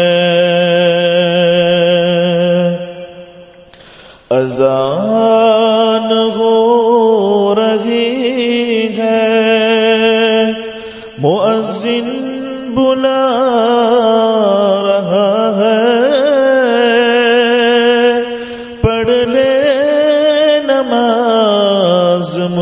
اذان 4.29 5.44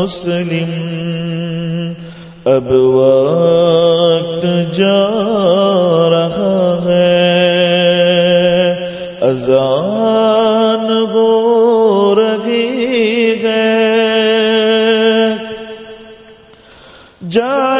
مسلم 0.04 1.92
اب 2.44 2.72
وقت 2.72 4.46
جا 4.76 5.08
رہا 6.12 6.82
ہے۔ 6.84 7.44
اذان 9.20 11.06
ہو 11.12 12.14
رہی 12.18 13.34
ہے۔ 13.42 13.74
جا 17.30 17.73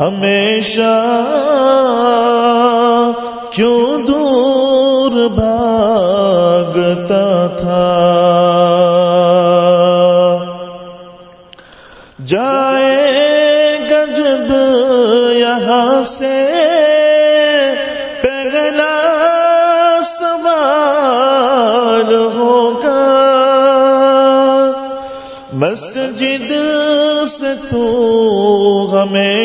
ہمیشہ 0.00 0.92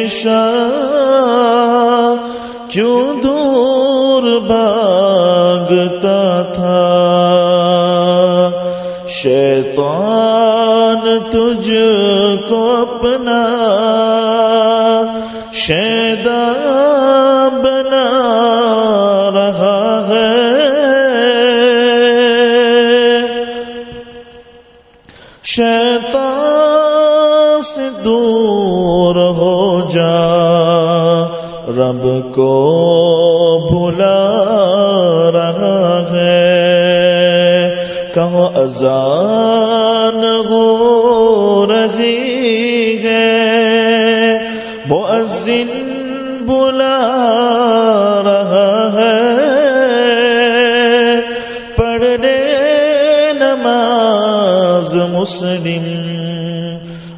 پیشہ 0.04 0.44
کیوں 2.68 3.24
دور 3.24 4.24
بھاگتا 4.48 6.44
تھا؟ 6.56 6.80
شیطان 9.08 11.18
تجھ 11.32 11.72
کو 12.50 12.62
اپنا 12.82 13.42
شیدا 15.54 16.44
بنا 17.64 18.10
رہا 19.34 20.04
ہے۔ 20.08 20.32
شید 25.44 25.93
رب 31.84 32.34
کو 32.36 32.50
بھلا 33.72 34.40
رہا 35.34 36.04
ہے۔ 36.12 36.54
کہاں 38.14 38.60
اذان 38.60 40.46
ہو 40.50 41.66
رہی 41.70 43.00
ہے۔ 43.04 43.44
مؤذن 44.86 45.94
بلا 46.46 47.00
رہا 48.26 48.90
ہے۔ 48.96 49.34
پڑھنے 51.76 52.38
نماز 53.34 54.96
مسلم 54.96 56.04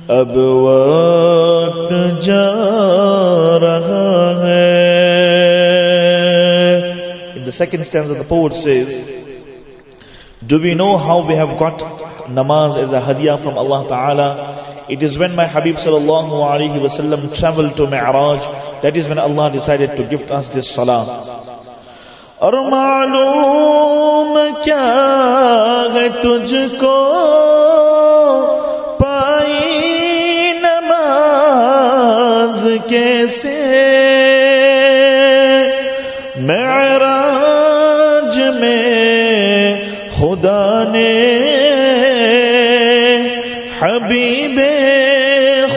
اب 0.07 0.37
وقت 0.37 1.93
جا 2.21 3.14
the 7.45 7.51
second 7.51 7.83
stanza 7.85 8.13
of 8.13 8.17
the 8.17 8.23
poet 8.23 8.53
says, 8.53 9.23
Do 10.45 10.61
we 10.61 10.73
know 10.73 10.97
how 10.97 11.27
we 11.27 11.35
have 11.35 11.57
got 11.57 11.79
namaz 12.27 12.77
as 12.77 12.91
a 12.91 13.01
hadiah 13.01 13.41
from 13.41 13.57
Allah 13.57 13.87
Ta'ala? 13.87 14.85
It 14.89 15.01
is 15.01 15.17
when 15.17 15.35
my 15.35 15.47
Habib 15.47 15.75
sallallahu 15.75 16.43
alayhi 16.47 16.79
wasallam 16.79 17.35
traveled 17.37 17.75
to 17.77 17.87
Mi'raj, 17.87 18.41
that 18.81 18.95
is 18.95 19.07
when 19.07 19.17
Allah 19.17 19.51
decided 19.51 19.95
to 19.97 20.03
gift 20.03 20.31
us 20.31 20.49
this 20.49 20.69
salah. 20.69 21.03
اور 22.45 22.53
معلوم 22.69 24.37
کیا 24.63 24.85
ہے 25.93 26.07
تجھ 26.21 26.53
کو 26.79 26.97
پائی 28.99 30.51
نماز 30.61 32.65
کیسے 32.89 33.55
حبیب 43.95 44.59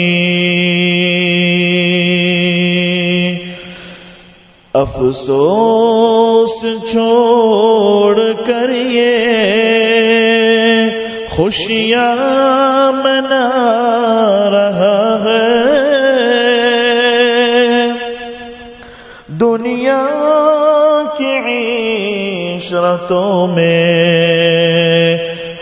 افسوس 4.74 6.66
چھوڑ 6.92 8.20
کر 8.46 8.70
یہ 8.70 9.18
خوشیاں 11.30 12.92
منا 12.92 13.50
رہا 14.52 15.20
ہے۔ 15.26 15.78
دنیا 19.28 20.04
کی 21.18 21.38
عشرتوں 22.58 23.48
میں 23.48 24.37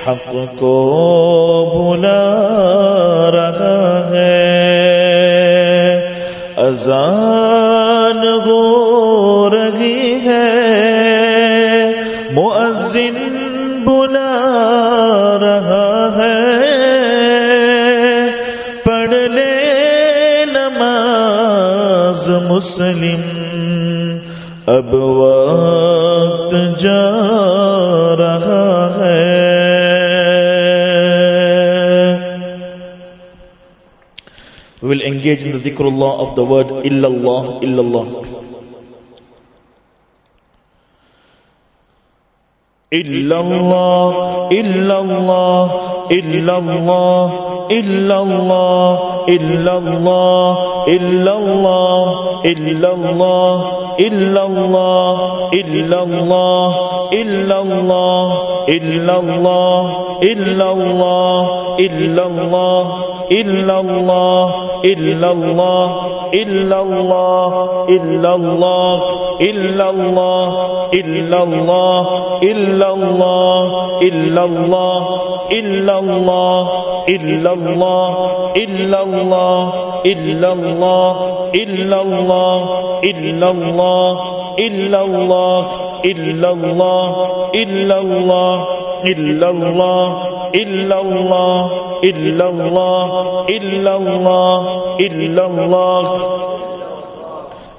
حق 0.07 0.35
کو 0.59 1.95
بلا 1.97 2.41
رہا 3.33 4.09
ہے۔ 4.09 4.55
ازان 6.57 8.27
ہو 8.45 9.49
رہی 9.49 10.19
ہے۔ 10.25 11.91
مؤذن 12.31 13.31
بلا 13.85 14.51
رہا 15.41 16.09
ہے۔ 16.17 16.65
پڑھ 18.83 19.09
لے 19.09 20.45
نماز 20.53 22.29
مسلم۔ 22.29 23.45
اب 24.67 24.93
وقت 24.93 26.79
جا 26.79 27.54
We 34.85 34.89
will 34.89 35.01
engage 35.01 35.41
in 35.41 35.51
the 35.51 35.57
dhikrullah 35.57 36.19
of 36.23 36.35
the 36.35 36.45
word 36.45 36.67
illallah, 36.85 37.59
illallah. 37.65 38.05
Illallah, 42.91 44.51
illallah, 44.53 45.63
illallah, 46.11 47.31
illallah, 47.71 48.85
illallah, 49.27 50.53
illallah, 50.85 50.85
illallah, 50.85 52.37
illallah, 53.97 54.21
illallah, 55.63 56.69
illallah, 57.17 58.27
illallah, 58.69 59.81
illallah, 60.29 61.41
illallah, 61.79 63.14
إلا 63.31 63.79
الله 63.79 64.51
إلا 64.85 65.31
الله 65.31 65.89
إلا 66.33 66.81
الله 66.81 67.85
إلا 67.89 68.35
الله 68.35 69.01
إلا 69.41 69.89
الله 69.89 70.91
إلا 70.93 71.43
الله 71.43 72.07
إلا 72.43 72.93
الله 72.93 74.01
إلا 74.01 74.43
الله 74.45 75.19
إلا 75.51 75.95
الله 75.95 76.69
إلا 77.07 77.53
الله 77.53 78.17
إلا 78.57 79.03
الله 79.03 79.73
إلا 80.05 80.51
الله 80.53 81.15
إلا 81.55 82.01
الله 82.01 82.59
إلا 83.03 83.51
الله 83.51 84.19
إلا 84.59 85.01
الله 85.01 85.65
الا 86.05 86.49
الله 86.51 87.27
الا 87.55 87.97
الله 87.99 88.65
الا 89.05 89.49
الله 89.49 90.07
الا 90.55 91.01
الله 91.01 91.69
الا 92.03 92.49
الله 92.49 93.05
الا 93.49 93.95
الله 93.97 94.61
الا 94.99 95.45
الله 95.45 96.05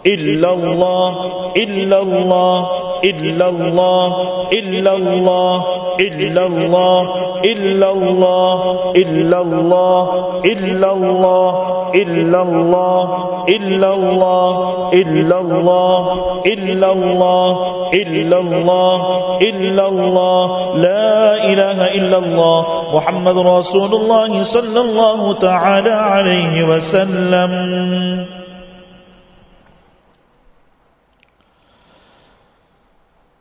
الا 0.07 0.51
الله 0.55 1.15
الا 1.57 1.99
الله 2.03 2.86
إلا 3.05 3.49
الله 3.49 4.07
إلا 4.53 4.97
الله 4.97 5.65
إلا 6.01 6.47
الله 6.47 7.15
إلا 7.45 7.91
الله 7.93 8.77
إلا 8.95 9.41
الله 9.43 10.43
إلا 10.45 10.93
الله 10.93 11.93
إلا 11.95 12.43
الله 12.43 13.45
إلا 13.49 13.93
الله 13.95 14.93
إلا 14.95 15.41
الله 15.41 16.03
إلا 16.47 16.93
الله 16.93 17.59
إلا 17.95 18.39
الله 18.41 19.01
إلا 19.43 19.89
الله 19.89 20.77
لا 20.77 21.45
إله 21.45 21.79
إلا 21.95 22.19
الله 22.19 22.67
محمد 22.95 23.39
رسول 23.39 23.95
الله 23.95 24.43
صلى 24.43 24.81
الله 24.81 25.33
تعالى 25.33 25.91
عليه 25.91 26.65
وسلم 26.65 28.36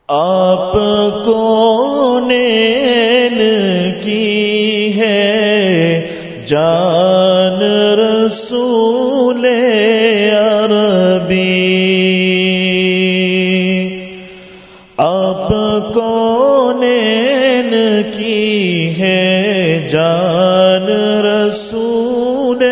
آپ 0.09 0.73
کو 1.25 2.19
نین 2.27 3.39
کی 4.03 4.93
ہے 4.97 6.45
جان 6.47 7.61
رسول 7.99 9.45
عربی 10.33 11.41
آپ 14.97 15.47
کو 15.93 16.71
نین 16.79 17.73
کی 18.11 18.93
ہے 18.99 19.87
جان 19.91 20.87
رسول 21.25 22.63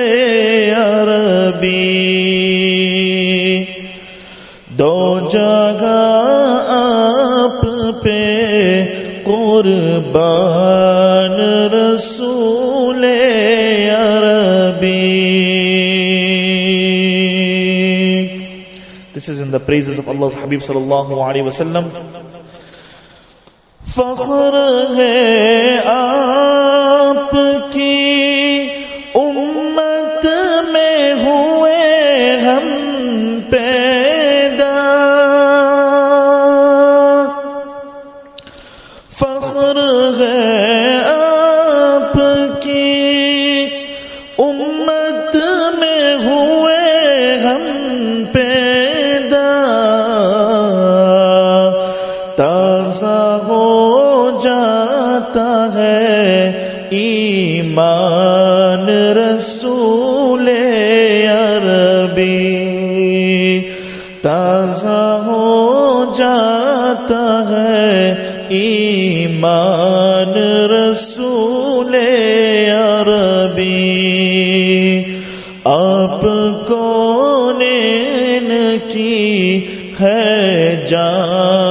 عربی 0.78 1.74
دو 4.78 5.20
جان 5.34 5.63
پہ 8.04 8.20
قربان 9.24 11.40
رسول 11.74 13.06
عربی 13.96 15.02
This 19.14 19.30
is 19.30 19.40
in 19.40 19.52
the 19.52 19.60
praises 19.60 20.00
of 20.00 20.10
Allah's 20.10 20.34
Habib 20.34 20.62
sallallahu 20.62 21.24
alayhi 21.24 21.46
wa 21.46 21.52
sallam 21.58 21.90
فخر 23.86 24.56
ہے 24.98 25.80
آپ 25.86 27.36
ایمان 57.64 58.90
رسول 59.18 60.48
عربی 61.30 62.32
تازہ 64.22 65.04
ہو 65.26 66.14
جاتا 66.18 67.24
ہے 67.50 68.14
ایمان 68.58 70.34
رسول 70.72 71.96
عربی 72.74 73.72
آپ 75.66 76.22
کو 76.68 77.52
نین 77.58 78.52
کی 78.92 79.66
ہے 80.00 80.86
جان 80.90 81.63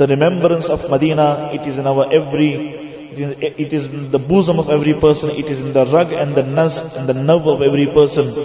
remembrance 0.00 0.70
of 0.70 0.90
Medina 0.90 1.20
it 1.20 1.66
is 1.66 1.80
it 1.80 3.74
is 3.74 3.88
the 4.12 4.18
bosom 4.26 4.58
of 4.58 4.70
every 4.70 4.92
person 4.92 5.28
it 5.36 5.50
is 5.50 5.62
in 5.62 5.72
Rig 5.92 6.12
and 6.12 6.36
the 6.36 6.42
نس 6.46 6.82
اینڈ 6.96 7.08
دا 7.08 7.20
نو 7.20 7.50
آف 7.50 7.62
ایوری 7.62 7.86
پرسن 7.86 8.40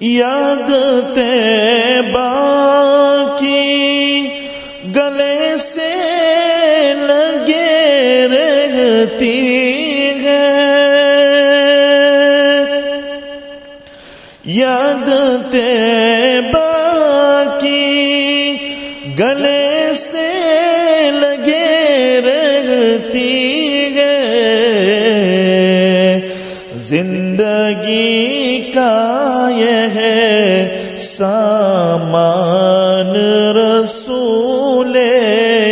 یاد 0.00 0.70
تے 1.14 1.30
با 2.12 2.28
گلے 4.96 5.56
سے 5.58 5.90
گلے 19.18 19.94
سے 19.94 21.10
لگے 21.10 22.20
رہتی 22.26 23.88
ہے۔ 23.94 24.20
زندگی 26.74 28.70
کا 28.74 29.48
یہ 29.56 29.94
ہے 29.94 30.68
سامان 30.98 33.16
رسول 33.56 34.96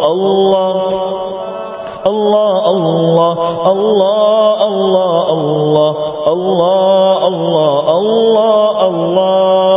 الله 0.07 0.91
الله 2.07 2.55
الله 2.71 3.33
الله 3.73 4.47
الله 4.63 5.27
الله 5.43 5.95
الله 6.33 7.29
الله 7.29 7.87
الله 8.09 8.79
الله 8.89 9.71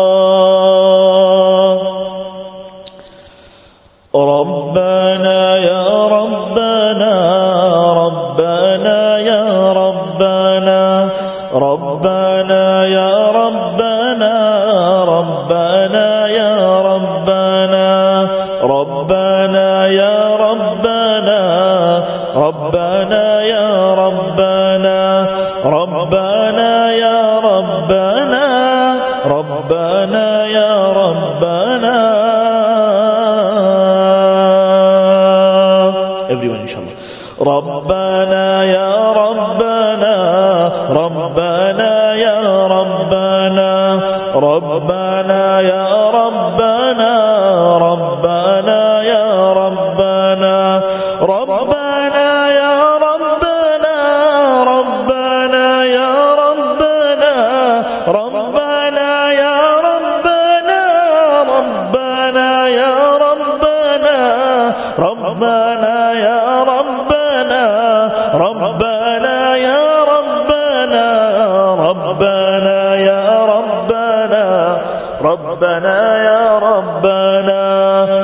ربنا 4.16 5.40
يا 5.58 5.86
ربنا 6.08 7.14
ربنا 8.04 9.00
يا 9.20 9.44
ربنا 9.74 10.82
ربنا 11.54 12.63
ربنا 22.36 23.42
يا 23.42 23.94
ربنا 23.94 25.28
ربنا 25.66 26.92
يا 26.92 27.40
ربنا 27.40 28.46
ربنا 29.26 30.46
يا 30.46 30.72
ربنا. 30.94 31.98
Everyone 36.34 36.62
inshallah 36.66 36.96
ربنا 37.44 38.64
يا 38.64 38.92
ربنا 39.12 40.16
ربنا 40.90 41.94
يا 42.16 42.40
ربنا 42.78 43.72
ربنا 44.36 45.44
يا 45.62 45.86
ربنا 46.20 47.14
ربنا 47.78 48.82
يا 49.04 49.28
ربنا. 49.54 50.13
ربنا 68.64 69.58
يا 69.58 70.06
ربنا 70.08 71.06
ربنا 71.90 72.96
يا 72.96 73.46
ربنا 73.48 74.78
ربنا 75.22 76.24
يا 76.24 76.60
ربنا. 76.62 77.64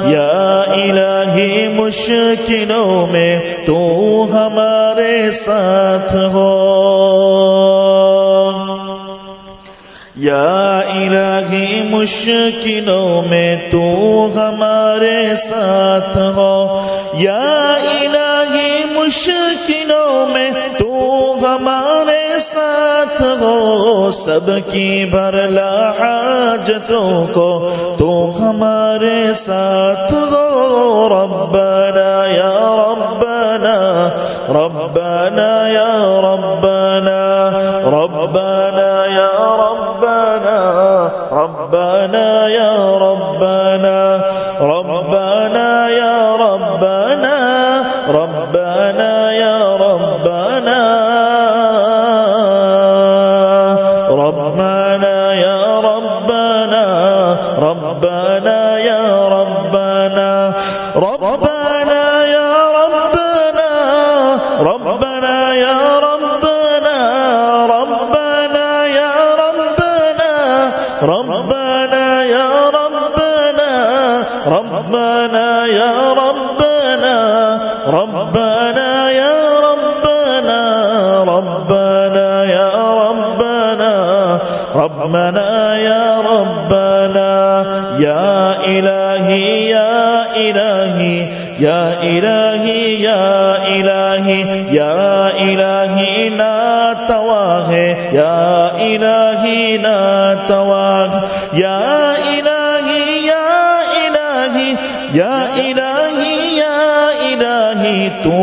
يا 0.10 0.64
إلهي 0.74 1.68
مشکلوں 1.68 3.12
میں 3.12 3.40
تو 3.66 3.78
ہمارے 4.34 5.32
ساتھ 5.32 6.16
ہو. 6.16 6.56
یا 10.16 10.80
الہی 10.80 11.82
مشکلوں 11.90 13.30
میں 13.30 13.56
تو 13.72 14.30
ہمارے 14.36 15.36
ساتھ 15.36 16.18
ہو. 16.18 16.88
یا 17.14 17.74
الہی 17.74 18.84
مشکل 18.92 19.49
مشکلوں 19.70 20.28
میں 20.28 20.51
تو 20.80 21.36
ہمارے 21.41 22.39
ساتھ 22.39 23.22
ہو، 23.22 24.11
سب 24.13 24.49
کی 24.72 25.05
بھرلا 25.11 25.91
حاجتوں 25.99 27.34
کو 27.34 27.49
تو 27.97 28.09
ہمارے 28.41 29.34
ساتھ 29.34 30.13
ہو۔ 30.13 30.47
ربنا 31.11 32.09
یا 32.28 32.53
ربنا 32.80 33.76
ربنا 34.49 35.49
یا 35.67 35.91
ربنا 36.24 37.20
ربنا 37.89 38.89
یا 39.13 39.32
ربنا 39.59 40.57
ربنا 41.32 42.26
یا 42.47 42.72
ربنا 43.01 43.97
ربنا 44.61 45.67
یا 45.89 46.15
ربنا 46.39 47.36
رب 48.07 48.39
يا 98.12 98.72
إلهي 98.87 99.79
نا 99.79 100.37
تواه 100.49 101.22
يا 101.55 102.14
إلهي 102.35 103.27
يا 103.27 103.81
إلهي 104.07 104.77
يا 105.14 105.37
إلهي 105.57 106.57
يا 106.57 107.11
إلهي 107.33 108.11
तू 108.25 108.39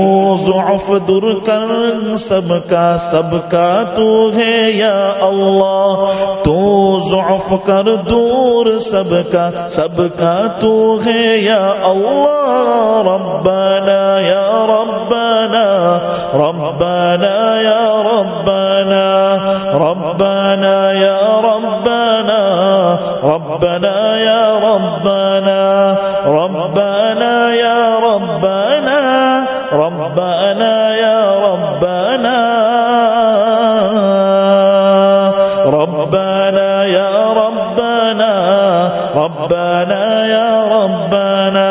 ज़ुअफ़ 0.46 0.90
दूर 1.08 1.26
कर 1.48 2.18
सबका 2.26 2.86
सबका 3.06 3.68
तू 3.96 4.08
है 4.36 4.56
या 4.78 4.94
अल्लाह 5.28 6.04
तू 6.46 6.56
ज़ुअफ़ 7.10 7.54
कर 7.68 7.90
दूर 8.10 8.70
सबका 8.90 9.46
सबका 9.78 10.36
तू 10.62 10.74
है 11.06 11.24
या 11.44 11.60
अल्लाह 11.92 13.02
रब्बना 13.10 14.02
या 14.28 14.46
रब्बना 14.74 15.66
रब्बना 16.44 17.36
या 17.68 17.80
रब्बना 18.10 18.65
ربنا 19.77 20.93
يا 20.93 21.21
ربنا 21.41 22.41
ربنا 23.23 24.19
يا 24.19 24.45
ربنا 24.59 25.97
ربنا 26.27 27.55
يا 27.55 27.99
ربنا 27.99 29.01
ربنا 29.73 30.97
يا 30.97 31.21
ربنا 31.47 32.39
ربنا 35.67 36.85
يا 36.85 37.11
ربنا 37.43 38.33
ربنا 39.15 40.27
يا 40.27 40.51
ربنا 40.77 41.71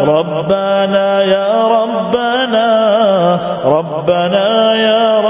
ربنا 0.00 1.22
يا 1.24 1.48
ربنا 1.68 2.66
ربنا 3.64 4.74
يا 4.74 5.02
ربنا. 5.20 5.29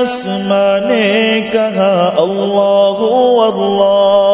आसमां 0.00 0.80
ने 0.80 1.40
कहा 1.54 1.90
अल्लाह 2.24 2.98
अल्लाह 3.46 4.29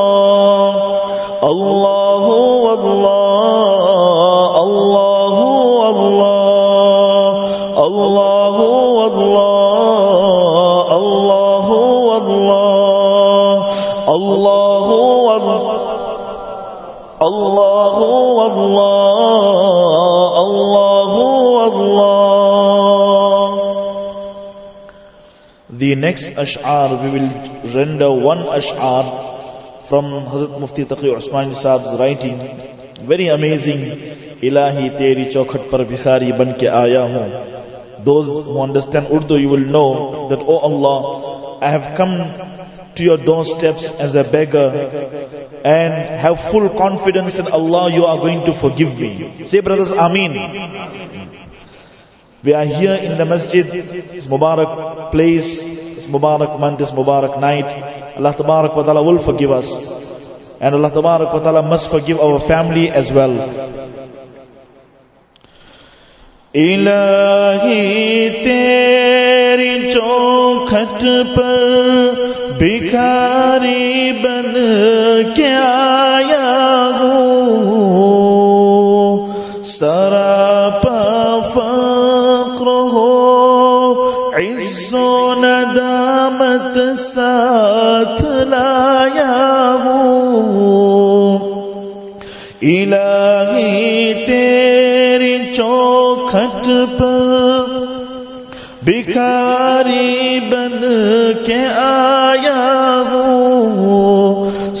الله 1.44 2.26
والله 2.54 3.26
اللہ 4.94 5.38
والله 5.86 6.36
الله 7.86 8.56
والله 8.56 9.36
الله 10.96 11.66
والله 12.08 12.74
الله 14.08 14.86
والله 15.26 15.73
اللہ 17.20 17.98
اللہ 20.36 21.12
دی 25.70 25.94
نیکسٹ 25.94 26.38
اشعار 26.38 26.90
وی 27.02 27.10
ول 27.10 27.26
رینڈر 27.74 28.08
ون 28.24 28.42
اشعار 28.52 29.04
فرام 29.88 30.12
حضرت 30.28 30.58
مفتی 30.60 30.84
تقی 30.84 31.14
عثمان 31.14 31.54
صاحب 31.54 32.00
رائٹنگ 32.00 33.06
ویری 33.08 33.30
امیزنگ 33.30 33.84
الہی 34.42 34.88
تیری 34.98 35.24
چوکھٹ 35.24 35.70
پر 35.70 35.82
بھخاری 35.84 36.32
بن 36.32 36.52
کے 36.58 36.68
آیا 36.74 37.02
ہوں 37.04 37.28
those 38.06 38.28
who 38.46 38.62
understand 38.62 39.06
Urdu 39.10 39.38
you 39.38 39.50
will 39.50 39.70
know 39.72 39.86
that 40.30 40.42
O 40.46 40.58
Allah 40.62 41.12
I 41.60 41.72
have 41.72 41.94
come 41.96 42.16
to 42.95 43.03
your 43.03 43.17
doorsteps 43.17 43.91
as 43.91 44.15
a 44.15 44.23
beggar 44.23 44.69
and 45.63 45.93
have 45.93 46.39
full 46.51 46.69
confidence 46.69 47.35
that 47.35 47.51
Allah, 47.51 47.91
you 47.91 48.05
are 48.05 48.17
going 48.17 48.45
to 48.45 48.53
forgive 48.53 48.99
me. 48.99 49.45
Say 49.45 49.61
brothers, 49.61 49.91
Ameen. 49.91 50.33
We 52.41 52.53
are 52.53 52.65
here 52.65 52.95
in 52.95 53.17
the 53.17 53.25
masjid, 53.25 53.65
this 53.65 54.27
Mubarak 54.27 55.11
place, 55.11 55.95
this 55.95 56.07
Mubarak 56.07 56.59
month, 56.59 56.79
this 56.79 56.91
Mubarak 56.91 57.39
night. 57.39 57.65
Allah 58.15 58.33
Tabarak 58.33 58.75
wa 58.75 58.83
Ta'ala 58.83 59.03
will 59.03 59.19
forgive 59.19 59.51
us. 59.51 60.57
And 60.61 60.75
Allah 60.75 60.91
Tabarak 60.91 61.33
wa 61.33 61.39
Ta'ala 61.39 61.63
must 61.63 61.89
forgive 61.89 62.19
our 62.19 62.39
family 62.39 62.89
as 62.89 63.11
well. 63.11 63.35
इलाही 66.55 68.29
तेरी 68.43 69.91
चौखट 69.91 71.03
पर 71.35 72.12
بھکاری 72.58 74.12
بن 74.22 74.52
کے 75.36 75.54
آیا 75.54 76.90
ہوں۔ 76.98 77.64
سراپا 79.62 81.38
فقر 81.54 82.66
ہو، 82.66 83.30
عز 84.34 84.94
و 84.94 85.34
ندامت 85.38 86.98
ساتھ 86.98 88.22
لایا 88.22 89.76
ہوں۔ 89.84 91.38
الہی 92.62 94.14
تیری 94.26 95.38
چوکھٹ 95.56 96.68
پر 96.98 97.84
بھکاری 98.82 100.40
بن 100.48 100.86
کے 101.46 101.66
آیا 101.76 102.13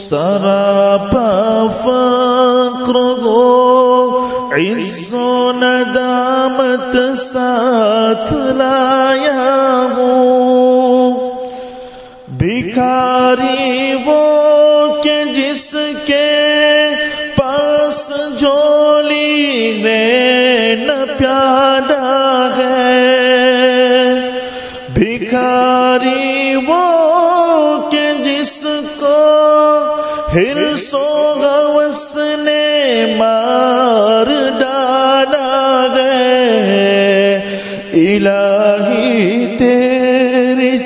سرا 0.08 0.96
په 1.12 1.34
عز 4.54 5.14
ندامت 5.60 6.96
سات 7.16 8.32
لا 8.58 9.14
يهو 9.14 10.14
بكاري 12.40 13.73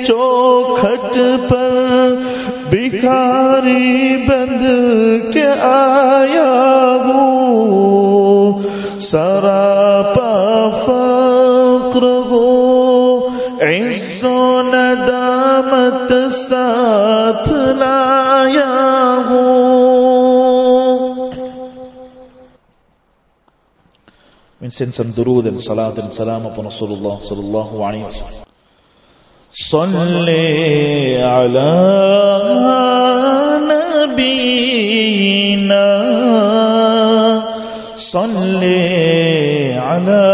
چوکھٹ 0.09 1.19
پر 1.49 2.15
بھکاری 2.69 4.17
بند 4.17 4.65
کے 5.33 5.47
آیا 5.61 6.97
ہوں۔ 7.05 8.63
سراپا 8.99 10.69
فقر 10.83 12.03
ہو، 12.03 13.27
عز 13.61 14.23
ندامت 14.73 16.33
ساتھ 16.33 17.49
لایا 17.53 18.69
ہوں۔ 19.29 19.69
سن 24.73 24.91
سن 24.91 25.11
درود 25.17 25.59
صلاة 25.59 26.09
سلام 26.11 26.47
اپن 26.47 26.65
رسول 26.65 26.91
اللہ 26.91 27.25
صلی 27.29 27.39
اللہ 27.39 27.83
علیہ 27.83 28.03
وسلم۔ 28.03 28.48
صل 29.58 30.30
على 31.20 31.72
نبينا 33.70 35.86
صل 37.96 38.64
على 39.78 40.26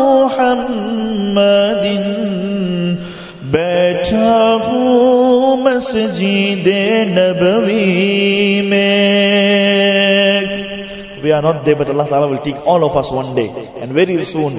محمد 0.00 1.84
बैठा 3.54 4.34
हूँ 4.66 5.56
मस्जिद 5.64 6.66
नबवी 7.18 8.62
में 8.70 9.04
we 11.22 11.30
are 11.32 11.40
not 11.42 11.64
there 11.64 11.76
but 11.76 11.88
Allah 11.88 12.06
Ta'ala 12.08 12.26
will 12.28 12.38
take 12.42 12.66
all 12.66 12.82
of 12.84 12.96
us 12.96 13.10
one 13.12 13.34
day 13.34 13.48
and 13.80 13.92
very 13.92 14.22
soon 14.24 14.52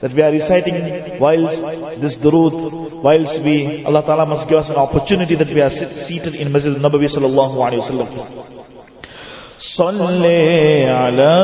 that 0.00 0.12
we 0.12 0.22
are 0.22 0.30
reciting 0.32 0.74
whilst 1.20 1.62
this 2.00 2.16
durood, 2.18 3.02
whilst 3.02 3.40
we, 3.42 3.84
Allah 3.84 4.02
Ta'ala 4.02 4.26
must 4.26 4.48
give 4.48 4.58
us 4.58 4.70
an 4.70 4.76
opportunity 4.76 5.34
that 5.34 5.50
we 5.50 5.60
are 5.60 5.70
sit, 5.70 5.90
seated 5.90 6.34
in 6.34 6.50
Masjid 6.52 6.74
al-Nabawi 6.74 7.08
sallallahu 7.16 7.56
alayhi 7.66 7.82
wa 7.84 7.90
sallam. 7.90 8.08
ala 9.60 10.88
على 11.00 11.36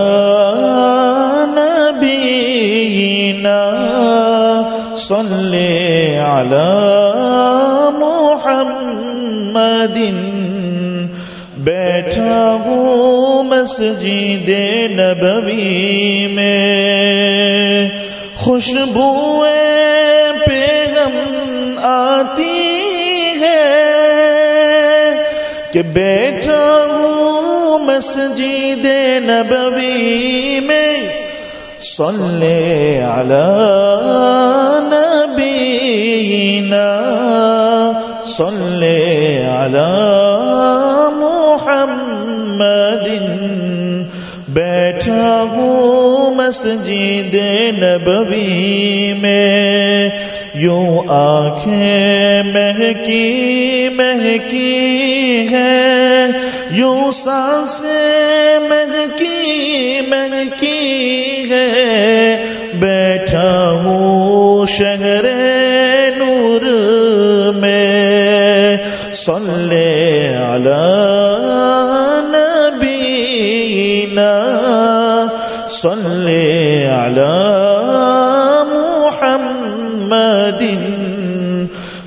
نبينا 1.56 3.60
صلي 4.96 6.16
على 6.16 6.72
محمد 8.00 9.98
بیٹھا 11.64 12.40
ہوں 12.64 13.42
مسجد 13.50 14.48
نبوی 14.96 16.26
میں 16.34 16.85
خوشبوئیں 18.46 20.32
پیغم 20.46 21.14
آتی 21.82 23.40
ہے 23.40 23.64
کہ 25.72 25.82
بیٹا 25.82 26.86
ہوں 26.90 27.78
مسجد 27.78 28.86
نبوی 29.24 30.60
میں، 30.60 31.00
صلی 31.80 33.00
علی 33.06 33.42
نبینا، 34.86 36.86
صلی 38.26 39.46
علی 39.56 40.25
مسجد 46.46 47.34
نبوی 47.78 49.12
میں 49.12 50.08
یوں 50.54 51.02
آنکھیں 51.08 52.42
مہکی 52.42 53.88
مہکی 53.88 55.48
ہے 55.50 56.26
یوں 56.70 57.12
سانسیں 57.12 58.58
مہکی 58.68 60.00
مہکی 60.08 61.50
ہے 61.50 61.66
بیٹھا 62.74 63.50
ہوں 63.84 64.66
شہر 64.66 65.24
نور 66.16 66.64
میں، 67.56 68.76
صلی 69.12 69.86
علی 70.46 71.25
صلی 75.94 76.86
علی 76.86 77.48
محمد. 78.68 80.62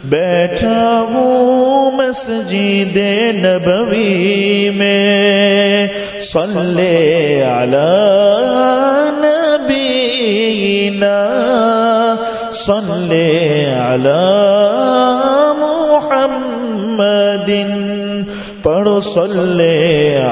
بیٹھا 0.03 1.05
ہوں 1.11 1.91
مسجد 1.91 2.97
نبوی 3.45 4.69
میں. 4.69 5.87
صلی 6.21 7.41
علی 7.41 9.09
نبینا. 9.09 11.35
صلی 12.53 13.65
علی 13.65 14.37
محمد. 15.57 17.49
پڑھو 18.63 19.01
صل 19.01 19.61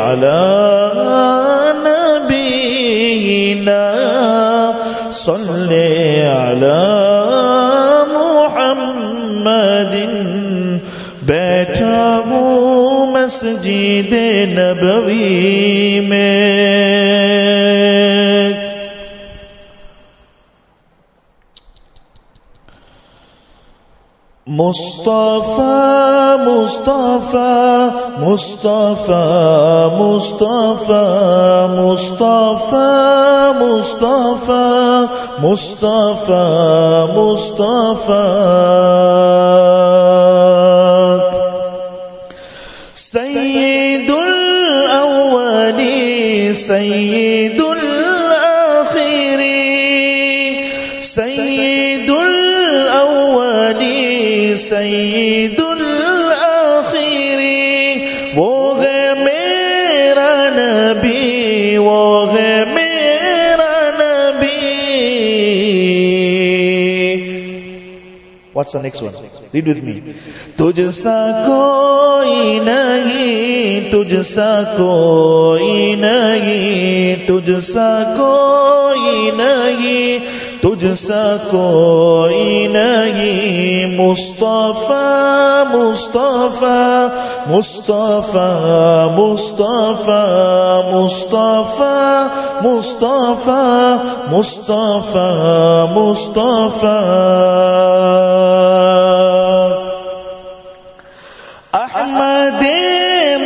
على 0.04 1.47
صل 5.28 5.74
على 6.24 6.84
محمد. 8.12 9.96
بیٹھا 11.22 12.22
ہوں 12.26 13.12
مسجد 13.12 14.14
نبوی 14.58 16.00
میں. 16.00 16.57
مصطفى 24.58 26.38
مصطفى 26.48 27.92
مصطفى 28.20 29.26
مصطفى 30.02 31.06
مصطفى 31.78 32.90
مصطفى 33.62 35.08
مصطفى 35.44 36.48
مصطفى. 37.16 38.26
سيد 42.96 44.10
الأولين 44.90 45.68
سيد 46.54 47.77
سعید 54.58 55.60
الآخری 55.60 58.06
وہ 58.36 58.84
ہے 58.84 59.14
میرا 59.20 60.50
نبی، 60.56 61.78
وہ 61.78 62.32
ہے 62.32 62.64
میرا 62.74 63.90
نبی۔ 64.00 64.76
What's 68.56 68.74
the 68.74 68.82
next 68.82 69.04
one 69.04 69.10
read 69.54 69.68
with 69.68 69.78
me 69.78 70.00
تجھ 70.56 70.94
سا 70.94 71.44
کوئی 71.48 72.60
نہیں 72.60 73.92
تجھ 73.92 74.26
سا 74.26 74.64
کوئی 74.78 75.96
نہیں 75.96 77.28
تجھ 77.28 77.64
سا 77.64 78.14
کوئی 78.18 79.32
نہیں۔ 79.32 80.47
تجھ 80.68 81.06
سا 81.08 81.36
کوئی 81.52 82.68
نہیں، 82.68 83.86
مصطفیٰ 83.98 85.64
مصطفیٰ 85.74 87.08
مصطفیٰ 87.48 89.12
مصطفیٰ 89.18 90.84
مصطفیٰ 90.94 92.28
مصطفیٰ 92.66 93.98
مصطفیٰ 94.32 95.86
مصطفیٰ۔ 95.96 96.92
احمد 101.74 102.64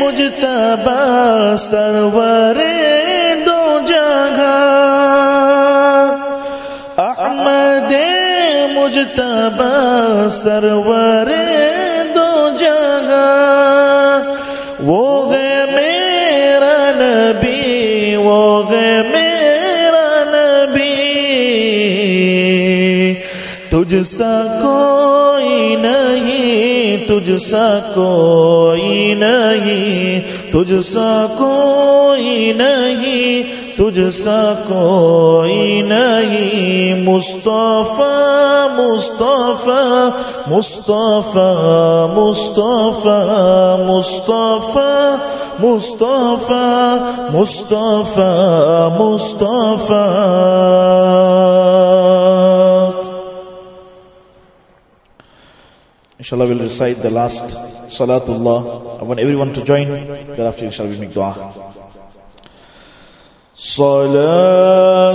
مجتبہ 0.02 1.56
سرور 1.60 2.71
تبا 9.16 10.30
سرور 10.30 11.51
تجھ 23.92 24.08
سا 24.08 24.60
کوئی 24.62 25.76
نہیں 25.76 27.08
تجھ 27.08 27.42
سا 27.42 27.80
کوئی 27.96 29.14
نہیں 29.14 30.22
تجھ 30.52 30.84
سا 30.84 31.28
کوئی 31.38 32.54
نہیں 32.54 33.44
تجھ 33.78 34.14
سا 34.14 34.54
کوئی 34.68 35.82
نہیں۔ 35.82 37.04
Mustafa 37.04 38.78
Mustafa 38.78 40.10
Mustafa 40.48 42.18
Mustafa 42.18 43.88
Mustafa 43.88 45.16
Mustafa 45.60 46.98
Mustafa 47.32 49.00
Mustafa. 49.00 51.91
Inshallah, 56.22 56.46
we'll 56.46 56.60
recite 56.60 56.98
the 56.98 57.10
last 57.10 57.50
Salatullah. 57.90 59.00
I 59.00 59.04
want 59.06 59.20
everyone 59.20 59.54
to 59.54 59.64
join. 59.64 59.88
Thereafter, 59.88 60.66
inshallah, 60.66 60.92
we 60.92 61.00
make 61.00 61.16
dua. 61.16 61.34
Salah. 63.56 65.11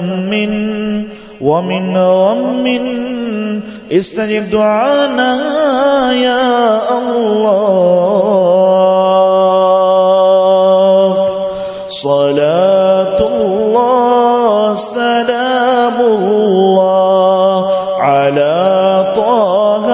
هم 0.00 0.32
ومن 1.40 1.96
غم 1.96 2.66
استجب 3.92 4.50
دعانا 4.50 5.32
يا 6.12 6.80
الله. 6.98 7.60
صلاة 11.88 13.18
الله 13.20 14.74
سلام 14.76 15.96
الله 16.00 17.70
على 18.00 18.56
طه 19.16 19.86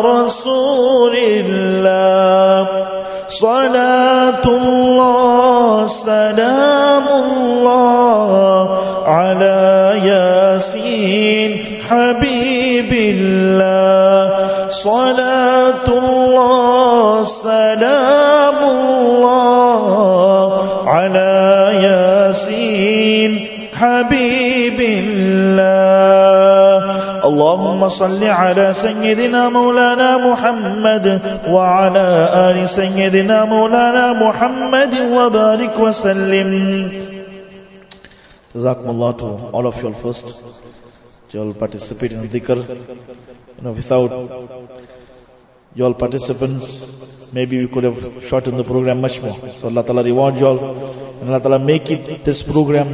رسول 0.00 1.14
الله. 1.16 2.66
صلاة 3.28 4.44
الله 4.46 5.86
سلام 5.86 6.17
حبيب 11.88 12.92
الله. 12.92 14.48
صلاة 14.70 15.86
الله 15.88 17.24
سلام 17.24 18.58
الله 18.76 19.82
على 20.88 21.34
ياسين 21.82 23.32
حبيب 23.74 24.80
الله. 24.80 25.78
اللهم 27.24 27.88
صل 27.88 28.24
على 28.24 28.72
سيدنا 28.72 29.48
مولانا 29.48 30.16
محمد 30.16 31.20
وعلى 31.50 32.08
آل 32.34 32.68
سيدنا 32.68 33.44
مولانا 33.44 34.12
محمد 34.12 34.94
وبارك 35.16 35.74
وسلم. 35.78 36.50
جزاكم 38.54 38.90
الله 38.90 39.12
to 39.12 39.28
all 39.52 39.66
of 39.66 39.76
you 39.82 39.92
first. 40.02 40.26
You 41.32 41.40
all 41.40 41.52
participate 41.54 42.12
in 42.12 42.20
dhikr. 42.20 42.58
You 43.56 43.64
know 43.64 43.72
without 43.72 44.10
you 45.74 45.84
all 45.84 45.94
participants 45.94 47.32
maybe 47.32 47.58
we 47.58 47.68
could 47.68 47.84
have 47.84 48.24
shortened 48.24 48.58
the 48.58 48.64
program 48.64 49.00
much 49.00 49.20
more. 49.20 49.36
So 49.58 49.68
Allah 49.68 49.84
Ta'ala 49.84 50.02
reward 50.02 50.38
you 50.38 50.46
all. 50.46 50.58
And 51.20 51.28
Allah 51.28 51.40
Ta'ala 51.40 51.58
make 51.58 51.90
it 51.90 52.24
this 52.24 52.42
program 52.42 52.88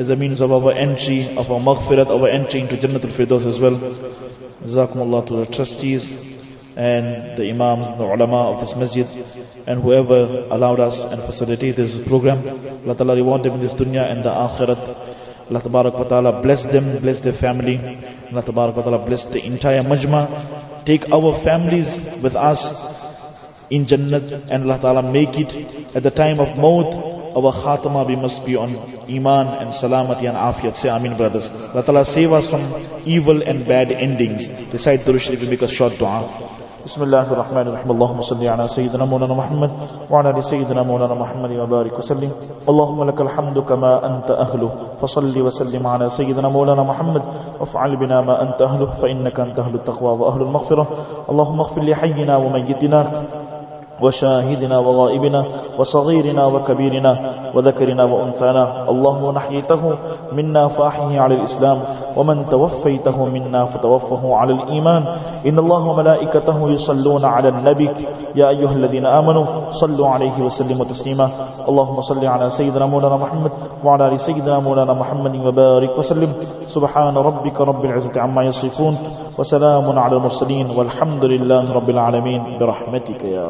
as 0.00 0.10
a 0.10 0.16
means 0.16 0.40
of 0.40 0.52
our 0.52 0.72
entry 0.72 1.36
of 1.36 1.50
our 1.50 1.60
maghfirat 1.60 2.06
our 2.06 2.28
entry 2.28 2.60
into 2.60 2.76
Jannatul 2.76 3.12
Firdaus 3.18 3.44
as 3.46 3.60
well. 3.60 3.76
Jazakumullah 3.76 5.26
to 5.26 5.36
the 5.44 5.46
trustees 5.46 6.32
and 6.76 7.36
the 7.38 7.50
imams 7.50 7.88
and 7.88 8.00
the 8.00 8.04
ulama 8.04 8.52
of 8.52 8.60
this 8.60 8.74
masjid 8.74 9.06
and 9.66 9.80
whoever 9.80 10.46
allowed 10.50 10.80
us 10.80 11.04
and 11.04 11.20
facilitated 11.22 11.76
this 11.76 12.00
program. 12.02 12.38
Allah 12.84 12.96
Ta'ala 12.96 13.14
reward 13.14 13.42
them 13.42 13.54
in 13.54 13.60
this 13.60 13.74
dunya 13.74 14.10
and 14.10 14.24
the 14.24 14.30
akhirat 14.30 15.13
Allah 15.48 15.60
Tabarak 15.60 15.94
wa 15.94 16.04
Ta'ala 16.04 16.42
bless 16.42 16.64
them, 16.64 16.98
bless 17.00 17.20
their 17.20 17.34
family. 17.34 17.76
Allah 17.78 18.42
Tabarak 18.42 18.76
wa 18.76 18.82
Ta'ala 18.82 19.04
bless 19.04 19.26
the 19.26 19.44
entire 19.44 19.82
majma. 19.82 20.84
Take 20.86 21.10
our 21.12 21.34
families 21.34 22.18
with 22.22 22.34
us 22.34 23.68
in 23.70 23.84
Jannat 23.84 24.48
and 24.50 24.64
Allah 24.64 24.78
Ta'ala 24.80 25.02
make 25.02 25.38
it 25.38 25.54
at 25.94 26.02
the 26.02 26.10
time 26.10 26.40
of 26.40 26.56
maut. 26.56 26.94
Our 27.36 27.52
khatama 27.52 28.06
we 28.06 28.16
must 28.16 28.46
be 28.46 28.56
on 28.56 28.70
iman 29.10 29.48
and 29.58 29.68
salamati 29.70 30.28
and 30.28 30.36
afiyat. 30.36 30.74
Say 30.74 30.88
Amin 30.88 31.16
brothers. 31.16 31.50
Allah 31.50 31.82
Ta'ala 31.82 32.04
save 32.04 32.32
us 32.32 32.48
from 32.48 32.62
evil 33.04 33.42
and 33.42 33.66
bad 33.66 33.92
endings. 33.92 34.48
Recite 34.72 35.00
Durood 35.00 35.20
Sharif 35.20 35.42
and 35.42 35.50
make 35.50 35.62
a 35.62 35.68
short 35.68 35.98
dua. 35.98 36.63
بسم 36.84 37.02
الله 37.02 37.32
الرحمن 37.32 37.66
الرحيم. 37.68 37.90
اللهم 37.90 38.20
صل 38.20 38.44
على 38.44 38.68
سيدنا 38.68 39.04
مولانا 39.04 39.34
محمد 39.34 39.70
وعلى 40.10 40.30
ال 40.30 40.44
سيدنا 40.44 40.82
مولانا 40.82 41.14
محمد 41.14 41.50
وبارك 41.50 41.98
وسلم. 41.98 42.30
اللهم 42.68 43.04
لك 43.08 43.20
الحمد 43.20 43.58
كما 43.58 43.92
انت 44.06 44.30
اهله 44.30 44.70
فصل 45.00 45.40
وسلم 45.40 45.86
على 45.86 46.08
سيدنا 46.12 46.48
مولانا 46.48 46.82
محمد. 46.82 47.22
وافعل 47.60 47.96
بنا 47.96 48.20
ما 48.20 48.42
انت 48.42 48.62
اهله 48.62 48.90
فانك 49.00 49.40
انت 49.40 49.58
اهل 49.58 49.74
التقوى 49.74 50.12
واهل 50.18 50.40
المغفره 50.42 50.86
اللهم 51.30 51.60
اغفر 51.60 51.82
لحينا 51.82 52.36
وميتنا. 52.36 53.00
وشاهدنا 54.00 54.78
وغائبنا 54.78 55.44
وصغيرنا 55.78 56.46
وكبيرنا 56.46 57.12
وذكرنا 57.54 58.04
وأنثانا 58.04 58.90
اللهم 58.90 59.34
نحيته 59.34 59.98
منا 60.32 60.68
فأحيه 60.68 61.20
على 61.20 61.34
الإسلام 61.34 61.78
ومن 62.16 62.44
توفيته 62.50 63.24
منا 63.24 63.64
فتوفه 63.64 64.34
على 64.36 64.52
الإيمان 64.52 65.04
إن 65.46 65.58
الله 65.58 65.88
وملائكته 65.88 66.70
يصلون 66.70 67.24
على 67.24 67.48
النبي 67.48 67.90
يا 68.34 68.48
أيها 68.48 68.72
الذين 68.72 69.06
آمنوا 69.06 69.46
صلوا 69.70 70.08
عليه 70.08 70.42
وسلموا 70.42 70.84
تسليما 70.84 71.30
اللهم 71.68 72.00
صل 72.00 72.26
على 72.26 72.50
سيدنا 72.50 72.86
مولانا 72.86 73.16
محمد 73.16 73.52
وعلى 73.84 74.08
آل 74.08 74.20
سيدنا 74.20 74.58
مولانا 74.60 74.92
محمد 74.92 75.46
وبارك 75.46 75.98
وسلم 75.98 76.32
سبحان 76.62 77.14
ربك 77.16 77.60
رب 77.60 77.84
العزة 77.84 78.20
عما 78.20 78.42
يصفون 78.44 78.98
وسلام 79.38 79.98
على 79.98 80.16
المرسلين 80.16 80.70
والحمد 80.76 81.24
لله 81.24 81.72
رب 81.72 81.90
العالمين 81.90 82.58
برحمتك 82.60 83.24
يا 83.24 83.48